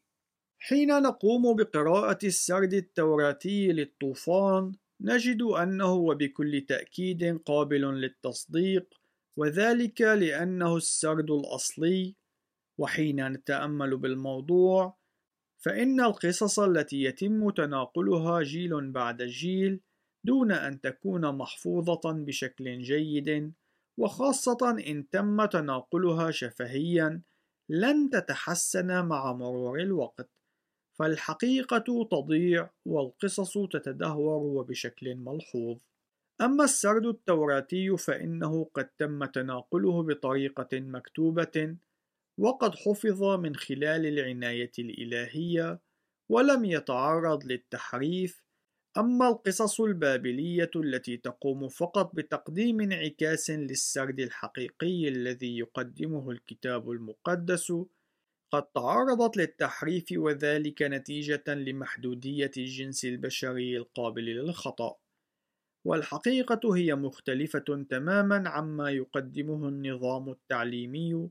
[0.59, 8.93] حين نقوم بقراءة السرد التوراتي للطوفان نجد أنه وبكل تأكيد قابل للتصديق
[9.37, 12.15] وذلك لأنه السرد الأصلي.
[12.77, 14.98] وحين نتأمل بالموضوع
[15.59, 19.79] فإن القصص التي يتم تناقلها جيل بعد جيل
[20.23, 23.53] دون أن تكون محفوظة بشكل جيد
[23.99, 27.21] وخاصة إن تم تناقلها شفهيا
[27.69, 30.29] لن تتحسن مع مرور الوقت.
[30.99, 35.77] فالحقيقة تضيع والقصص تتدهور وبشكل ملحوظ.
[36.41, 41.75] أما السرد التوراتي فإنه قد تم تناقله بطريقة مكتوبة
[42.39, 45.79] وقد حفظ من خلال العناية الإلهية
[46.31, 48.43] ولم يتعرض للتحريف
[48.97, 57.73] أما القصص البابلية التي تقوم فقط بتقديم انعكاس للسرد الحقيقي الذي يقدمه الكتاب المقدس
[58.51, 64.95] قد تعرضت للتحريف وذلك نتيجة لمحدودية الجنس البشري القابل للخطأ.
[65.85, 71.29] والحقيقة هي مختلفة تماما عما يقدمه النظام التعليمي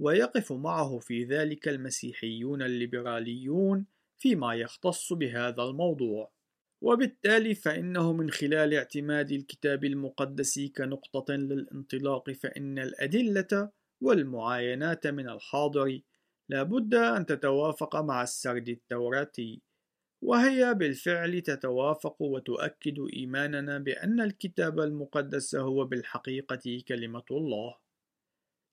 [0.00, 3.86] ويقف معه في ذلك المسيحيون الليبراليون
[4.16, 6.32] فيما يختص بهذا الموضوع.
[6.80, 13.70] وبالتالي فإنه من خلال اعتماد الكتاب المقدس كنقطة للانطلاق فإن الأدلة
[14.00, 16.00] والمعاينات من الحاضر
[16.48, 19.62] لا بد أن تتوافق مع السرد التوراتي
[20.22, 27.83] وهي بالفعل تتوافق وتؤكد إيماننا بأن الكتاب المقدس هو بالحقيقة كلمة الله.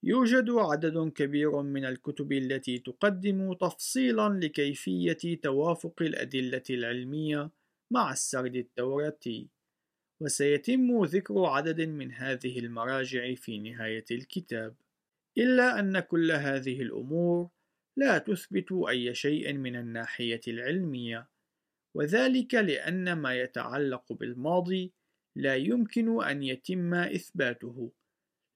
[0.04, 7.52] يوجد عدد كبير من الكتب التي تقدم تفصيلا لكيفية توافق الأدلة العلمية
[7.94, 9.50] مع السرد التوراتي
[10.22, 14.76] وسيتم ذكر عدد من هذه المراجع في نهاية الكتاب.
[15.38, 17.50] إلا أن كل هذه الأمور
[17.98, 21.30] لا تثبت أي شيء من الناحية العلمية
[21.96, 24.94] وذلك لأن ما يتعلق بالماضي
[25.38, 27.92] لا يمكن أن يتم إثباته.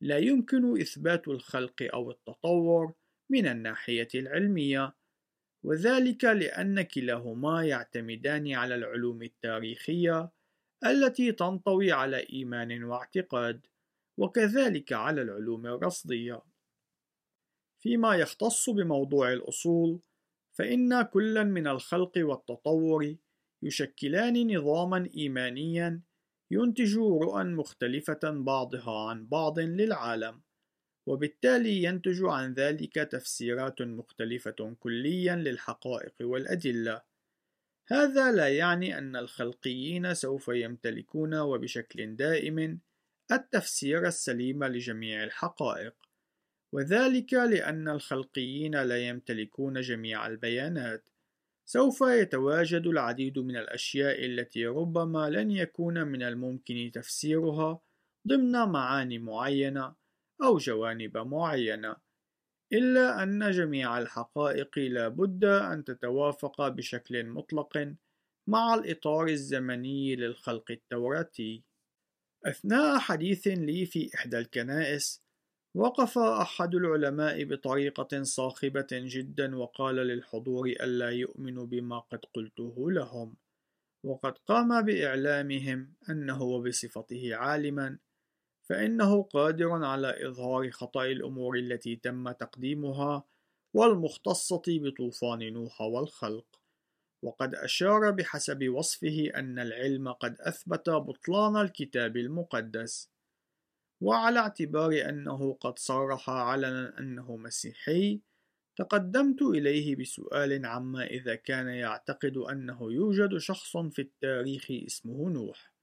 [0.02, 2.94] لا يمكن إثبات الخلق أو التطور
[3.30, 4.96] من الناحية العلمية
[5.64, 10.32] وذلك لأن كلاهما يعتمدان على العلوم التاريخية
[10.86, 13.68] التي تنطوي على إيمان واعتقاد
[14.18, 16.42] وكذلك على العلوم الرصدية.
[17.80, 20.02] فيما يختص بموضوع الأصول
[20.58, 23.16] فإن كلا من الخلق والتطور
[23.64, 26.02] يشكلان نظاما إيمانيا
[26.52, 30.42] ينتج رؤى مختلفة بعضها عن بعض للعالم
[31.08, 37.02] وبالتالي ينتج عن ذلك تفسيرات مختلفة كليا للحقائق والأدلة.
[37.88, 42.80] هذا لا يعني أن الخلقيين سوف يمتلكون وبشكل دائم
[43.32, 45.96] التفسير السليم لجميع الحقائق
[46.74, 51.10] وذلك لأن الخلقيين لا يمتلكون جميع البيانات.
[51.68, 57.82] سوف يتواجد العديد من الأشياء التي ربما لن يكون من الممكن تفسيرها
[58.28, 59.96] ضمن معاني معينة
[60.44, 61.96] أو جوانب معينة
[62.74, 67.96] إلا أن جميع الحقائق لا بد أن تتوافق بشكل مطلق
[68.48, 71.64] مع الإطار الزمني للخلق التوراتي.
[72.46, 75.25] أثناء حديث لي في إحدى الكنائس
[75.76, 83.36] وقف أحد العلماء بطريقة صاخبة جدا وقال للحضور ألا يؤمنوا بما قد قلته لهم.
[84.04, 87.98] وقد قام بإعلامهم أنه وبصفته عالما
[88.70, 93.24] فإنه قادر على إظهار خطأ الأمور التي تم تقديمها
[93.74, 96.62] والمختصة بطوفان نوح والخلق.
[97.24, 103.15] وقد أشار بحسب وصفه أن العلم قد أثبت بطلان الكتاب المقدس.
[104.02, 108.22] وعلى اعتبار أنه قد صرح علنا أنه مسيحي
[108.76, 115.74] تقدمت إليه بسؤال عما إذا كان يعتقد أنه يوجد شخص في التاريخ اسمه نوح.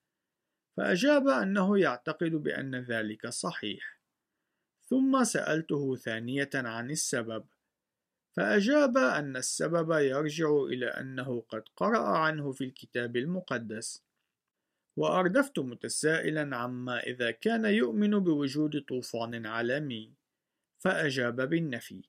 [0.77, 4.01] فأجاب أنه يعتقد بأن ذلك صحيح.
[4.83, 7.45] ثم سألته ثانية عن السبب.
[8.37, 14.03] فأجاب أن السبب يرجع إلى أنه قد قرأ عنه في الكتاب المقدس.
[14.97, 20.13] وأردفت متسائلا عما إذا كان يؤمن بوجود طوفان عالمي.
[20.79, 22.03] فأجاب بالنفي.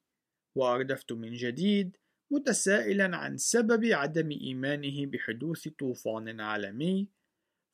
[0.56, 1.98] وأردفت من جديد
[2.32, 7.08] متسائلا عن سبب عدم إيمانه بحدوث طوفان عالمي.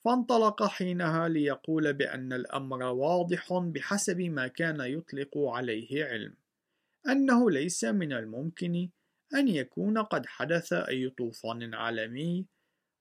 [0.06, 6.36] فانطلق حينها ليقول بأن الأمر واضح بحسب ما كان يطلق عليه علم
[7.08, 8.90] أنه ليس من الممكن
[9.36, 12.46] أن يكون قد حدث أي طوفان عالمي.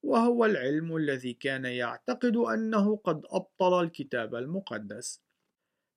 [0.03, 5.21] وهو العلم الذي كان يعتقد أنه قد أبطل الكتاب المقدس.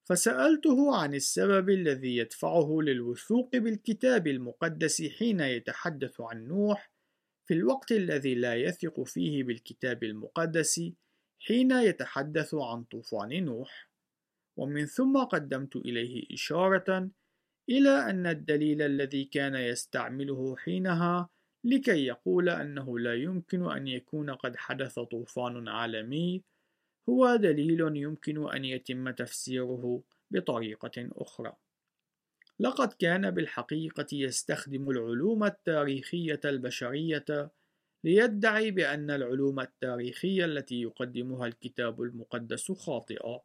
[0.08, 6.92] فسألته عن السبب الذي يدفعه للوثوق بالكتاب المقدس حين يتحدث عن نوح
[7.48, 10.80] في الوقت الذي لا يثق فيه بالكتاب المقدس
[11.38, 13.90] حين يتحدث عن طوفان نوح.
[14.56, 17.10] ومن ثم قدمت إليه إشارة
[17.68, 21.28] إلى أن الدليل الذي كان يستعمله حينها
[21.64, 26.42] لكي يقول أنه لا يمكن أن يكون قد حدث طوفان عالمي
[27.08, 31.52] هو دليل يمكن أن يتم تفسيره بطريقة أخرى.
[32.60, 37.50] لقد كان بالحقيقة يستخدم العلوم التاريخية البشرية
[38.04, 43.42] ليدعي بأن العلوم التاريخية التي يقدمها الكتاب المقدس خاطئة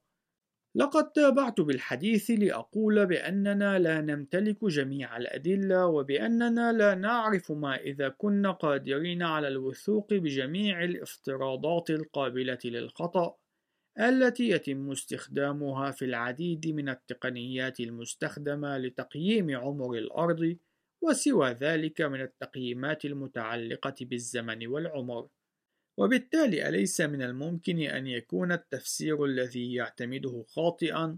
[0.78, 8.52] لقد تابعت بالحديث لأقول بأننا لا نمتلك جميع الأدلة وبأننا لا نعرف ما إذا كنا
[8.52, 13.36] قادرين على الوثوق بجميع الافتراضات القابلة للخطأ
[14.00, 20.58] التي يتم استخدامها في العديد من التقنيات المستخدمة لتقييم عمر الأرض
[21.04, 25.28] وسوى ذلك من التقييمات المتعلقة بالزمن والعمر.
[25.98, 31.18] وبالتالي أليس من الممكن أن يكون التفسير الذي يعتمده خاطئا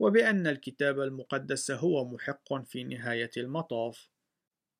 [0.00, 4.08] وبأن الكتاب المقدس هو محق في نهاية المطاف؟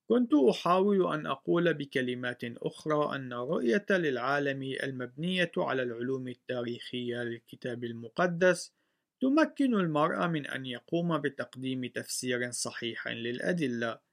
[0.09, 8.75] كنت أحاول أن أقول بكلمات أخرى أن الرؤية للعالم المبنية على العلوم التاريخية للكتاب المقدس
[9.21, 14.08] تمكن المرء من أن يقوم بتقديم تفسير صحيح للأدلة.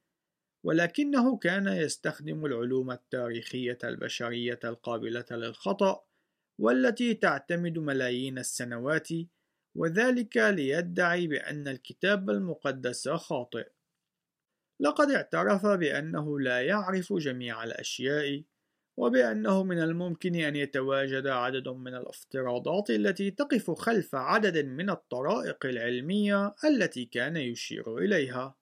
[0.66, 6.04] ولكنه كان يستخدم العلوم التاريخية البشرية القابلة للخطأ
[6.60, 9.08] والتي تعتمد ملايين السنوات
[9.76, 13.68] وذلك ليدعي بأن الكتاب المقدس خاطئ.
[14.80, 18.44] لقد اعترف بأنه لا يعرف جميع الأشياء
[18.98, 26.56] وبأنه من الممكن أن يتواجد عدد من الافتراضات التي تقف خلف عدد من الطرائق العلمية
[26.66, 28.56] التي كان يشير إليها.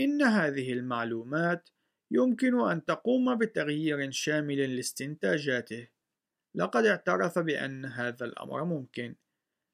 [0.00, 1.68] إن هذه المعلومات
[2.10, 5.88] يمكن أن تقوم بتغيير شامل لاستنتاجاته.
[6.54, 9.14] لقد اعترف بأن هذا الأمر ممكن،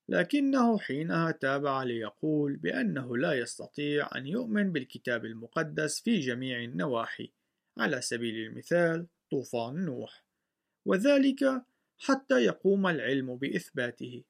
[0.08, 7.32] لكنه حينها تابع ليقول بأنه لا يستطيع أن يؤمن بالكتاب المقدس في جميع النواحي،
[7.78, 10.24] على سبيل المثال طوفان نوح،
[10.86, 11.64] وذلك
[11.98, 14.24] حتى يقوم العلم بإثباته.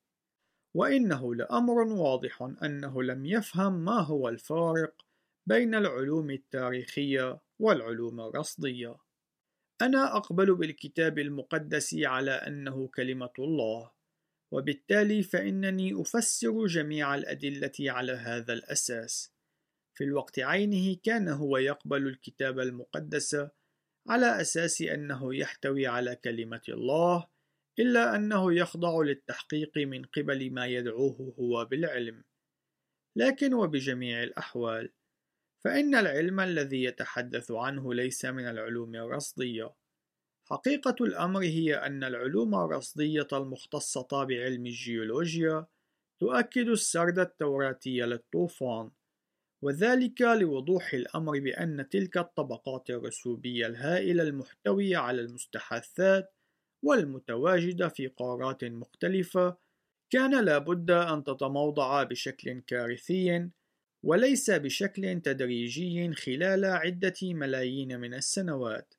[0.75, 5.06] وإنه لأمر واضح أنه لم يفهم ما هو الفارق
[5.49, 8.97] بين العلوم التاريخية والعلوم الرصدية.
[9.83, 13.91] أنا أقبل بالكتاب المقدس على أنه كلمة الله،
[14.53, 19.33] وبالتالي فإنني أفسر جميع الأدلة على هذا الأساس.
[19.99, 23.35] في الوقت عينه كان هو يقبل الكتاب المقدس
[24.09, 27.27] على أساس أنه يحتوي على كلمة الله،
[27.79, 32.25] إلا أنه يخضع للتحقيق من قبل ما يدعوه هو بالعلم.
[33.17, 34.93] لكن وبجميع الأحوال،
[35.67, 39.75] فإن العلم الذي يتحدث عنه ليس من العلوم الرصدية.
[40.45, 45.67] حقيقة الأمر هي أن العلوم الرصدية المختصة بعلم الجيولوجيا
[46.21, 48.91] تؤكد السرد التوراتي للطوفان،
[49.63, 56.35] وذلك لوضوح الأمر بأن تلك الطبقات الرسوبية الهائلة المحتوية على المستحاثات
[56.83, 59.57] والمتواجدة في قارات مختلفة
[60.11, 63.51] كان لابد أن تتموضع بشكل كارثي
[64.07, 68.95] وليس بشكل تدريجي خلال عدة ملايين من السنوات.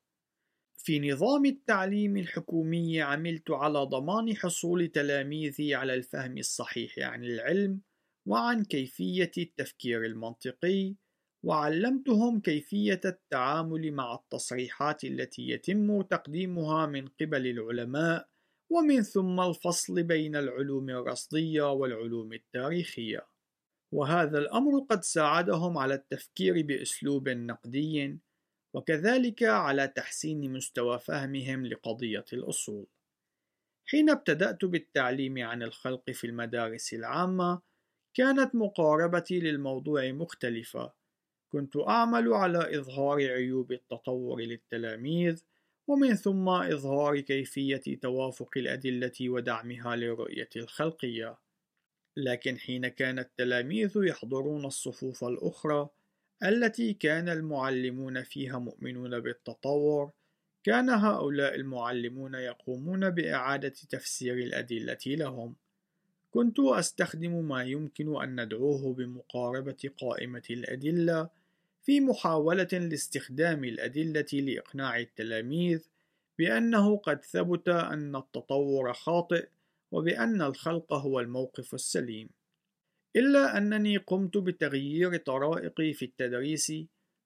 [0.77, 7.81] في نظام التعليم الحكومي عملت على ضمان حصول تلاميذي على الفهم الصحيح عن العلم
[8.27, 10.95] وعن كيفية التفكير المنطقي،
[11.45, 18.27] وعلمتهم كيفية التعامل مع التصريحات التي يتم تقديمها من قبل العلماء،
[18.71, 23.36] ومن ثم الفصل بين العلوم الرصدية والعلوم التاريخية.
[23.91, 28.17] وهذا الأمر قد ساعدهم على التفكير بأسلوب نقدي
[28.73, 32.87] وكذلك على تحسين مستوى فهمهم لقضية الأصول.
[33.85, 37.61] حين ابتدأت بالتعليم عن الخلق في المدارس العامة،
[38.13, 40.93] كانت مقاربتي للموضوع مختلفة.
[41.51, 45.43] كنت أعمل على إظهار عيوب التطور للتلاميذ،
[45.87, 51.37] ومن ثم إظهار كيفية توافق الأدلة ودعمها للرؤية الخلقية.
[52.17, 55.89] لكن حين كان التلاميذ يحضرون الصفوف الأخرى
[56.43, 60.11] التي كان المعلمون فيها مؤمنون بالتطور
[60.63, 65.55] كان هؤلاء المعلمون يقومون بإعادة تفسير الأدلة لهم.
[66.31, 71.29] كنت أستخدم ما يمكن أن ندعوه بمقاربة قائمة الأدلة
[71.83, 75.87] في محاولة لاستخدام الأدلة لإقناع التلاميذ
[76.37, 79.47] بأنه قد ثبت أن التطور خاطئ
[79.91, 82.29] وبأن الخلق هو الموقف السليم.
[83.15, 86.73] إلا أنني قمت بتغيير طرائقي في التدريس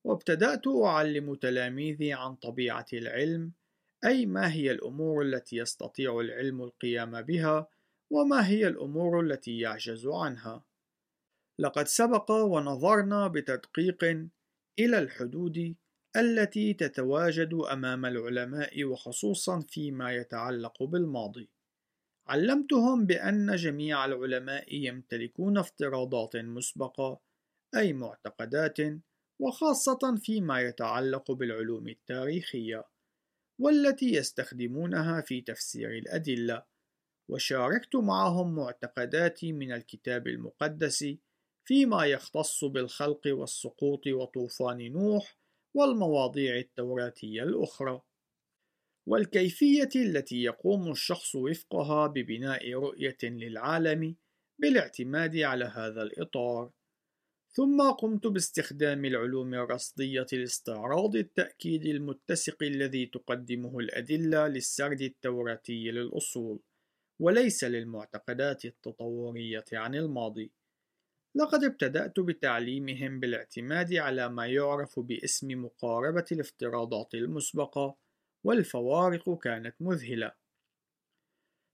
[0.06, 3.52] وابتدأت أعلم تلاميذي عن طبيعة العلم
[4.06, 7.68] أي ما هي الأمور التي يستطيع العلم القيام بها
[8.12, 10.64] وما هي الأمور التي يعجز عنها.
[11.60, 14.04] لقد سبق ونظرنا بتدقيق
[14.80, 15.76] إلى الحدود
[16.16, 21.51] التي تتواجد أمام العلماء وخصوصا فيما يتعلق بالماضي.
[22.32, 27.20] علمتهم بأن جميع العلماء يمتلكون افتراضات مسبقة
[27.76, 28.78] أي معتقدات
[29.42, 32.84] وخاصة فيما يتعلق بالعلوم التاريخية
[33.60, 36.64] والتي يستخدمونها في تفسير الأدلة.
[37.30, 41.06] وشاركت معهم معتقداتي من الكتاب المقدس
[41.68, 45.38] فيما يختص بالخلق والسقوط وطوفان نوح
[45.76, 48.02] والمواضيع التوراتية الأخرى.
[49.06, 54.16] والكيفية التي يقوم الشخص وفقها ببناء رؤية للعالم
[54.60, 56.72] بالاعتماد على هذا الإطار.
[57.54, 66.60] ثم قمت باستخدام العلوم الرصدية لاستعراض التأكيد المتسق الذي تقدمه الأدلة للسرد التوراتي للأصول
[67.20, 70.52] وليس للمعتقدات التطورية عن الماضي.
[71.36, 77.98] لقد ابتدأت بتعليمهم بالاعتماد على ما يعرف باسم مقاربة الافتراضات المسبقة
[78.44, 80.32] والفوارق كانت مذهلة.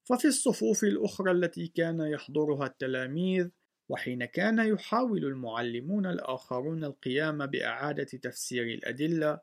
[0.09, 3.49] ففي الصفوف الأخرى التي كان يحضرها التلاميذ
[3.89, 9.39] وحين كان يحاول المعلمون الآخرون القيام بإعادة تفسير الأدلة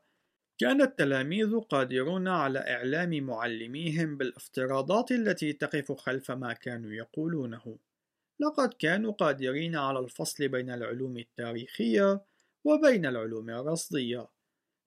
[0.57, 7.77] كان التلاميذ قادرون على إعلام معلميهم بالافتراضات التي تقف خلف ما كانوا يقولونه.
[8.39, 12.25] لقد كانوا قادرين على الفصل بين العلوم التاريخية
[12.65, 14.27] وبين العلوم الرصدية.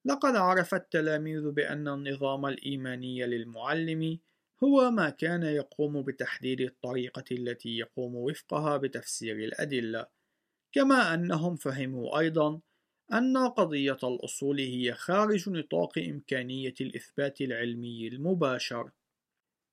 [0.08, 4.18] لقد عرف التلاميذ بأن النظام الإيماني للمعلم
[4.64, 10.06] هو ما كان يقوم بتحديد الطريقة التي يقوم وفقها بتفسير الأدلة
[10.72, 12.60] كما أنهم فهموا أيضا
[13.12, 18.90] أن قضية الأصول هي خارج نطاق إمكانية الإثبات العلمي المباشر.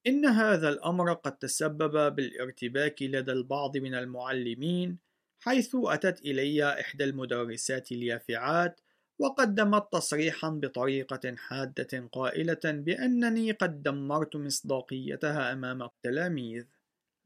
[0.06, 4.98] إن هذا الأمر قد تسبب بالارتباك لدى البعض من المعلمين،
[5.40, 8.80] حيث أتت إلي إحدى المدرسات اليافعات
[9.18, 16.64] وقدمت تصريحا بطريقة حادة قائلة بأنني قد دمرت مصداقيتها أمام التلاميذ.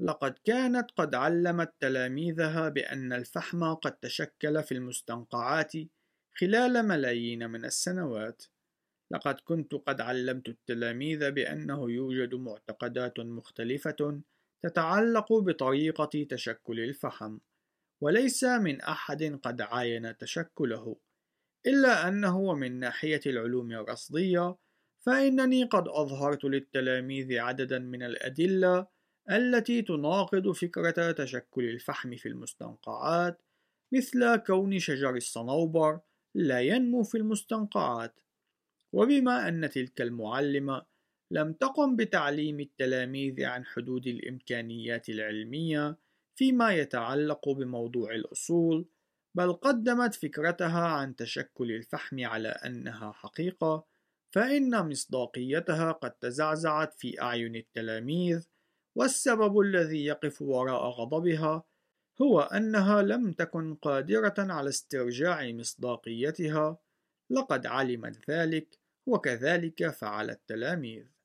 [0.01, 5.73] لقد كانت قد علمت تلاميذها بأن الفحم قد تشكل في المستنقعات
[6.35, 8.43] خلال ملايين من السنوات
[9.13, 14.21] لقد كنت قد علمت التلاميذ بأنه يوجد معتقدات مختلفة
[14.63, 17.39] تتعلق بطريقة تشكل الفحم
[18.01, 20.97] وليس من أحد قد عاين تشكله
[21.67, 24.57] إلا أنه من ناحية العلوم الرصدية
[25.01, 28.87] فإنني قد أظهرت للتلاميذ عددا من الأدلة
[29.31, 33.43] التي تناقض فكرة تشكل الفحم في المستنقعات
[33.93, 36.01] مثل كون شجر الصنوبر
[36.35, 38.21] لا ينمو في المستنقعات.
[38.93, 40.87] وبما أن تلك المعلمة
[41.31, 45.99] لم تقم بتعليم التلاميذ عن حدود الإمكانيات العلمية
[46.35, 48.87] فيما يتعلق بموضوع الأصول
[49.35, 53.87] بل قدمت فكرتها عن تشكل الفحم على أنها حقيقة
[54.35, 58.47] فإن مصداقيتها قد تزعزعت في أعين التلاميذ
[58.97, 61.65] والسبب الذي يقف وراء غضبها
[62.23, 66.79] هو أنها لم تكن قادرة على استرجاع مصداقيتها
[67.31, 71.20] لقد علمت ذلك وكذلك فعل التلاميذ.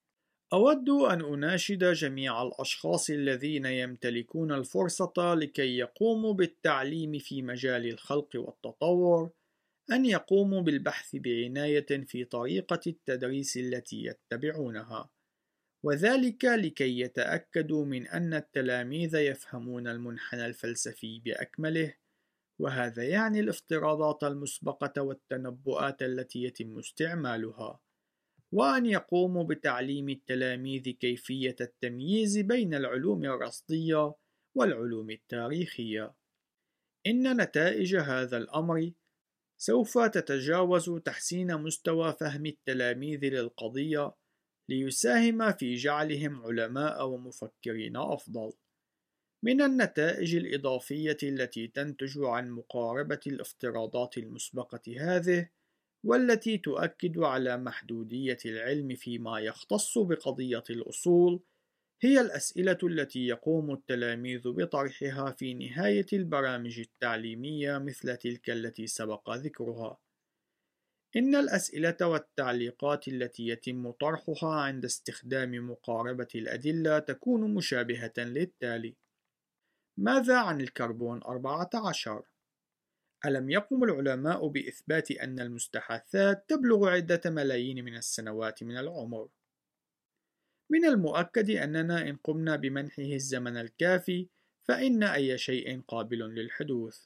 [0.54, 9.30] أود أن أناشد جميع الأشخاص الذين يمتلكون الفرصة لكي يقوموا بالتعليم في مجال الخلق والتطور
[9.92, 15.10] أن يقوموا بالبحث بعناية في طريقة التدريس التي يتبعونها
[15.86, 21.94] وذلك لكي يتأكدوا من أن التلاميذ يفهمون المنحنى الفلسفي بأكمله
[22.60, 27.80] وهذا يعني الافتراضات المسبقة والتنبؤات التي يتم استعمالها.
[28.56, 34.14] وأن يقوموا بتعليم التلاميذ كيفية التمييز بين العلوم الرصدية
[34.58, 36.14] والعلوم التاريخية
[37.08, 38.92] إن نتائج هذا الأمر
[39.58, 44.14] سوف تتجاوز تحسين مستوى فهم التلاميذ للقضية
[44.70, 48.54] ليساهم في جعلهم علماء ومفكرين أفضل.
[49.46, 55.50] من النتائج الإضافية التي تنتج عن مقاربة الافتراضات المسبقة هذه،
[56.06, 61.40] والتي تؤكد على محدودية العلم فيما يختص بقضية الأصول،
[62.02, 69.98] هي الأسئلة التي يقوم التلاميذ بطرحها في نهاية البرامج التعليمية مثل تلك التي سبق ذكرها.
[71.16, 78.96] إن الأسئلة والتعليقات التي يتم طرحها عند استخدام مقاربة الأدلة تكون مشابهة للتالي:
[79.98, 82.35] ماذا عن الكربون 14؟
[83.26, 89.30] ألم يقم العلماء بإثبات أن المستحاثات تبلغ عدة ملايين من السنوات من العمر؟
[90.70, 94.28] من المؤكد أننا إن قمنا بمنحه الزمن الكافي
[94.64, 97.06] فإن أي شيء قابل للحدوث.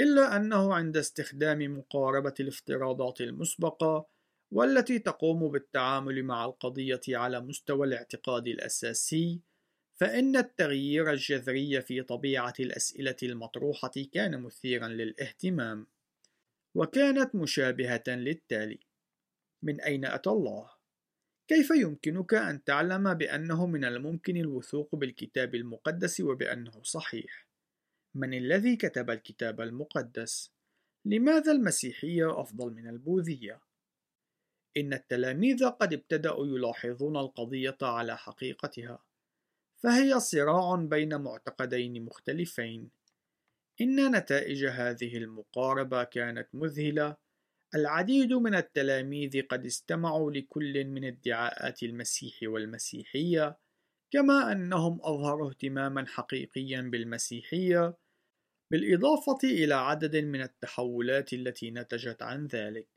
[0.00, 4.06] إلا أنه عند استخدام مقاربة الافتراضات المسبقة
[4.50, 9.40] والتي تقوم بالتعامل مع القضية على مستوى الاعتقاد الأساسي
[9.96, 15.86] فإن التغيير الجذري في طبيعة الأسئلة المطروحة كان مثيرا للاهتمام
[16.74, 18.78] وكانت مشابهة للتالي
[19.62, 20.70] من أين أتى الله؟
[21.48, 27.46] كيف يمكنك أن تعلم بأنه من الممكن الوثوق بالكتاب المقدس وبأنه صحيح؟
[28.14, 30.52] من الذي كتب الكتاب المقدس؟
[31.04, 33.60] لماذا المسيحية أفضل من البوذية؟
[34.76, 39.05] إن التلاميذ قد ابتدأوا يلاحظون القضية على حقيقتها،
[39.82, 42.90] فهي صراع بين معتقدين مختلفين.
[43.80, 47.16] إن نتائج هذه المقاربة كانت مذهلة.
[47.74, 53.56] العديد من التلاميذ قد استمعوا لكل من ادعاءات المسيح والمسيحية،
[54.10, 57.96] كما أنهم أظهروا اهتماما حقيقيا بالمسيحية،
[58.70, 62.95] بالإضافة إلى عدد من التحولات التي نتجت عن ذلك.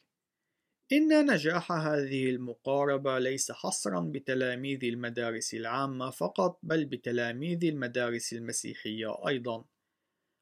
[0.91, 9.65] إن نجاح هذه المقاربة ليس حصرا بتلاميذ المدارس العامة فقط بل بتلاميذ المدارس المسيحية أيضا.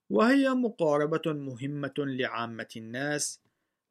[0.10, 3.42] وهي مقاربة مهمة لعامة الناس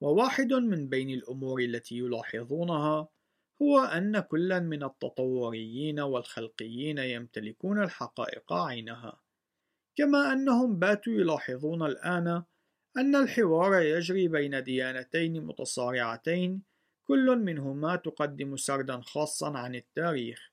[0.00, 3.09] وواحد من بين الأمور التي يلاحظونها
[3.62, 9.20] هو أن كلا من التطوريين والخلقيين يمتلكون الحقائق عينها.
[9.96, 12.42] كما أنهم باتوا يلاحظون الآن
[12.97, 16.62] أن الحوار يجري بين ديانتين متصارعتين
[17.09, 20.53] كل منهما تقدم سردا خاصا عن التاريخ.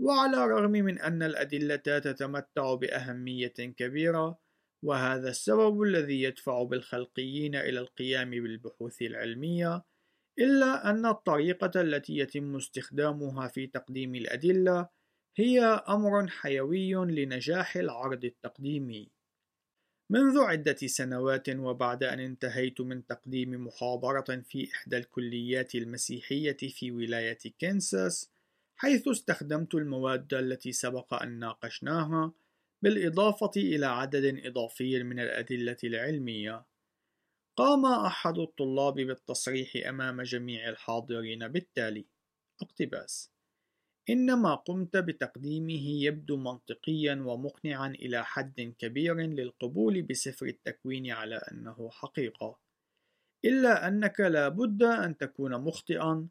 [0.00, 4.38] وعلى الرغم من أن الأدلة تتمتع بأهمية كبيرة
[4.84, 9.84] وهذا السبب الذي يدفع بالخلقيين إلى القيام بالبحوث العلمية
[10.38, 14.88] إلا أن الطريقة التي يتم استخدامها في تقديم الأدلة
[15.36, 19.15] هي أمر حيوي لنجاح العرض التقديمي.
[20.10, 27.38] منذ عدة سنوات وبعد أن انتهيت من تقديم محاضرة في إحدى الكليات المسيحية في ولاية
[27.60, 28.30] كنساس،
[28.76, 32.32] حيث استخدمت المواد التي سبق أن ناقشناها،
[32.82, 36.64] بالإضافة إلى عدد إضافي من الأدلة العلمية.
[37.56, 42.06] قام أحد الطلاب بالتصريح أمام جميع الحاضرين بالتالي:
[42.62, 43.35] اقتباس:
[44.10, 51.90] إن ما قمت بتقديمه يبدو منطقيا ومقنعا إلى حد كبير للقبول بسفر التكوين على أنه
[51.90, 52.58] حقيقة،
[53.44, 56.28] إلا أنك لا بد أن تكون مخطئا،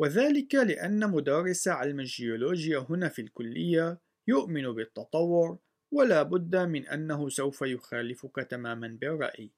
[0.00, 5.58] وذلك لأن مدرس علم الجيولوجيا هنا في الكلية يؤمن بالتطور،
[5.94, 9.50] ولا بد من أنه سوف يخالفك تماما بالرأي.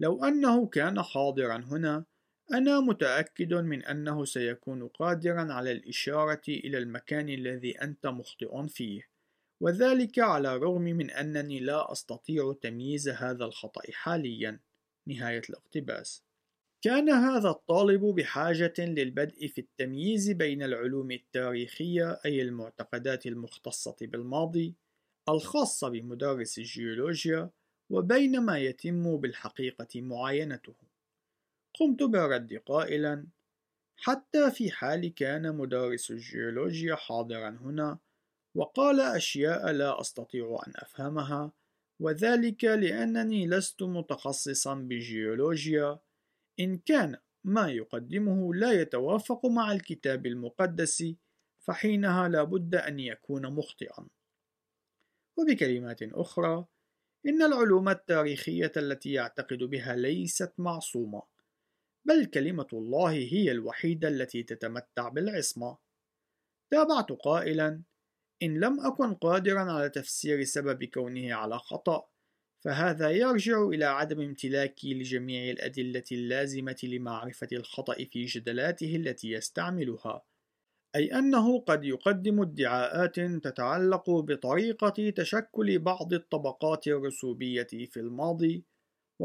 [0.00, 2.04] لو أنه كان حاضرا هنا
[2.52, 9.08] أنا متأكد من أنه سيكون قادرا على الإشارة إلى المكان الذي أنت مخطئ فيه،
[9.60, 14.60] وذلك على الرغم من أنني لا أستطيع تمييز هذا الخطأ حاليا.
[15.06, 16.22] نهاية الاقتباس.
[16.82, 24.74] كان هذا الطالب بحاجة للبدء في التمييز بين العلوم التاريخية أي المعتقدات المختصة بالماضي
[25.28, 27.50] الخاصة بمدرس الجيولوجيا
[27.90, 30.74] وبين ما يتم بالحقيقة معاينته.
[31.80, 33.26] قمت بالرد قائلا
[33.96, 37.98] حتى في حال كان مدرس الجيولوجيا حاضرا هنا
[38.54, 41.52] وقال أشياء لا أستطيع أن أفهمها
[42.00, 45.98] وذلك لأنني لست متخصصا بالجيولوجيا
[46.60, 51.14] إن كان ما يقدمه لا يتوافق مع الكتاب المقدس
[51.60, 54.08] فحينها لا بد أن يكون مخطئا.
[55.36, 56.66] وبكلمات أخرى
[57.26, 61.22] إن العلوم التاريخية التي يعتقد بها ليست معصومة
[62.06, 65.78] بل كلمة الله هي الوحيدة التي تتمتع بالعصمة.
[66.72, 67.82] تابعت قائلا:
[68.42, 72.08] إن لم أكن قادرا على تفسير سبب كونه على خطأ،
[72.64, 80.22] فهذا يرجع إلى عدم امتلاكي لجميع الأدلة اللازمة لمعرفة الخطأ في جدلاته التي يستعملها،
[80.96, 88.64] أي أنه قد يقدم ادعاءات تتعلق بطريقة تشكل بعض الطبقات الرسوبية في الماضي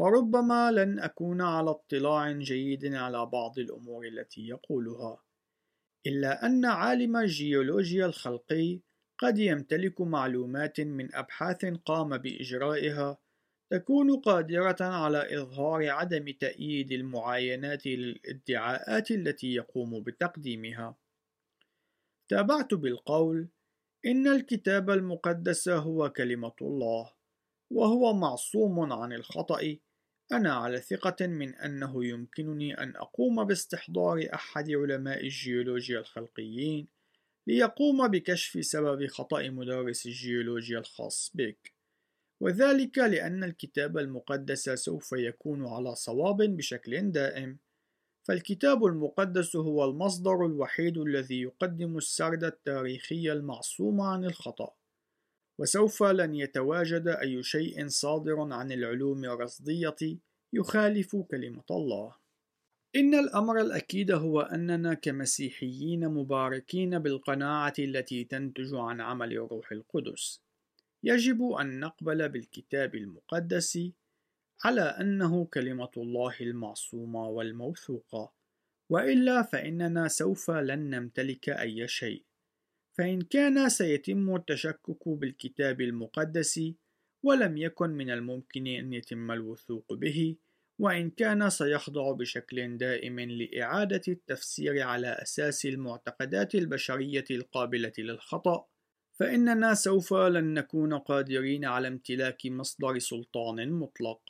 [0.00, 5.22] وربما لن أكون على اطلاع جيد على بعض الأمور التي يقولها
[6.06, 8.80] إلا أن عالم الجيولوجيا الخلقي
[9.18, 13.18] قد يمتلك معلومات من أبحاث قام بإجرائها
[13.70, 20.96] تكون قادرة على إظهار عدم تأييد المعاينات للادعاءات التي يقوم بتقديمها.
[22.28, 23.48] تابعت بالقول:
[24.06, 27.12] إن الكتاب المقدس هو كلمة الله،
[27.70, 29.76] وهو معصوم عن الخطأ
[30.32, 36.88] أنا على ثقة من أنه يمكنني أن أقوم باستحضار أحد علماء الجيولوجيا الخلقيين
[37.46, 41.74] ليقوم بكشف سبب خطأ مدرس الجيولوجيا الخاص بك.
[42.40, 47.58] وذلك لأن الكتاب المقدس سوف يكون على صواب بشكل دائم.
[48.22, 54.79] فالكتاب المقدس هو المصدر الوحيد الذي يقدم السرد التاريخي المعصوم عن الخطأ.
[55.60, 60.18] وسوف لن يتواجد أي شيء صادر عن العلوم الرصدية
[60.52, 62.14] يخالف كلمة الله.
[62.96, 70.40] إن الأمر الأكيد هو أننا كمسيحيين مباركين بالقناعة التي تنتج عن عمل روح القدس
[71.02, 73.78] يجب أن نقبل بالكتاب المقدس
[74.64, 78.32] على أنه كلمة الله المعصومة والموثوقة
[78.90, 82.24] وإلا فإننا سوف لن نمتلك أي شيء
[83.00, 86.60] فإن كان سيتم التشكك بالكتاب المقدس
[87.22, 90.36] ولم يكن من الممكن أن يتم الوثوق به
[90.78, 98.66] وإن كان سيخضع بشكل دائم لإعادة التفسير على أساس المعتقدات البشرية القابلة للخطأ
[99.12, 104.20] فإننا سوف لن نكون قادرين على امتلاك مصدر سلطان مطلق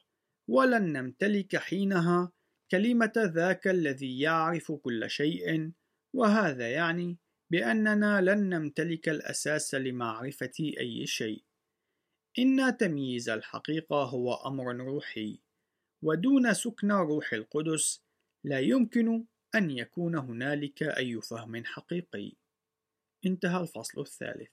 [0.49, 2.33] ولن نمتلك حينها
[2.71, 5.71] كلمة ذاك الذي يعرف كل شيء
[6.15, 7.19] وهذا يعني
[7.51, 11.45] بأننا لن نمتلك الأساس لمعرفة أي شيء.
[12.39, 15.41] إن تمييز الحقيقة هو أمر روحي
[16.05, 18.03] ودون سكن روح القدس
[18.45, 19.25] لا يمكن
[19.55, 22.33] أن يكون هنالك أي فهم حقيقي.
[23.27, 24.51] انتهى الفصل الثالث.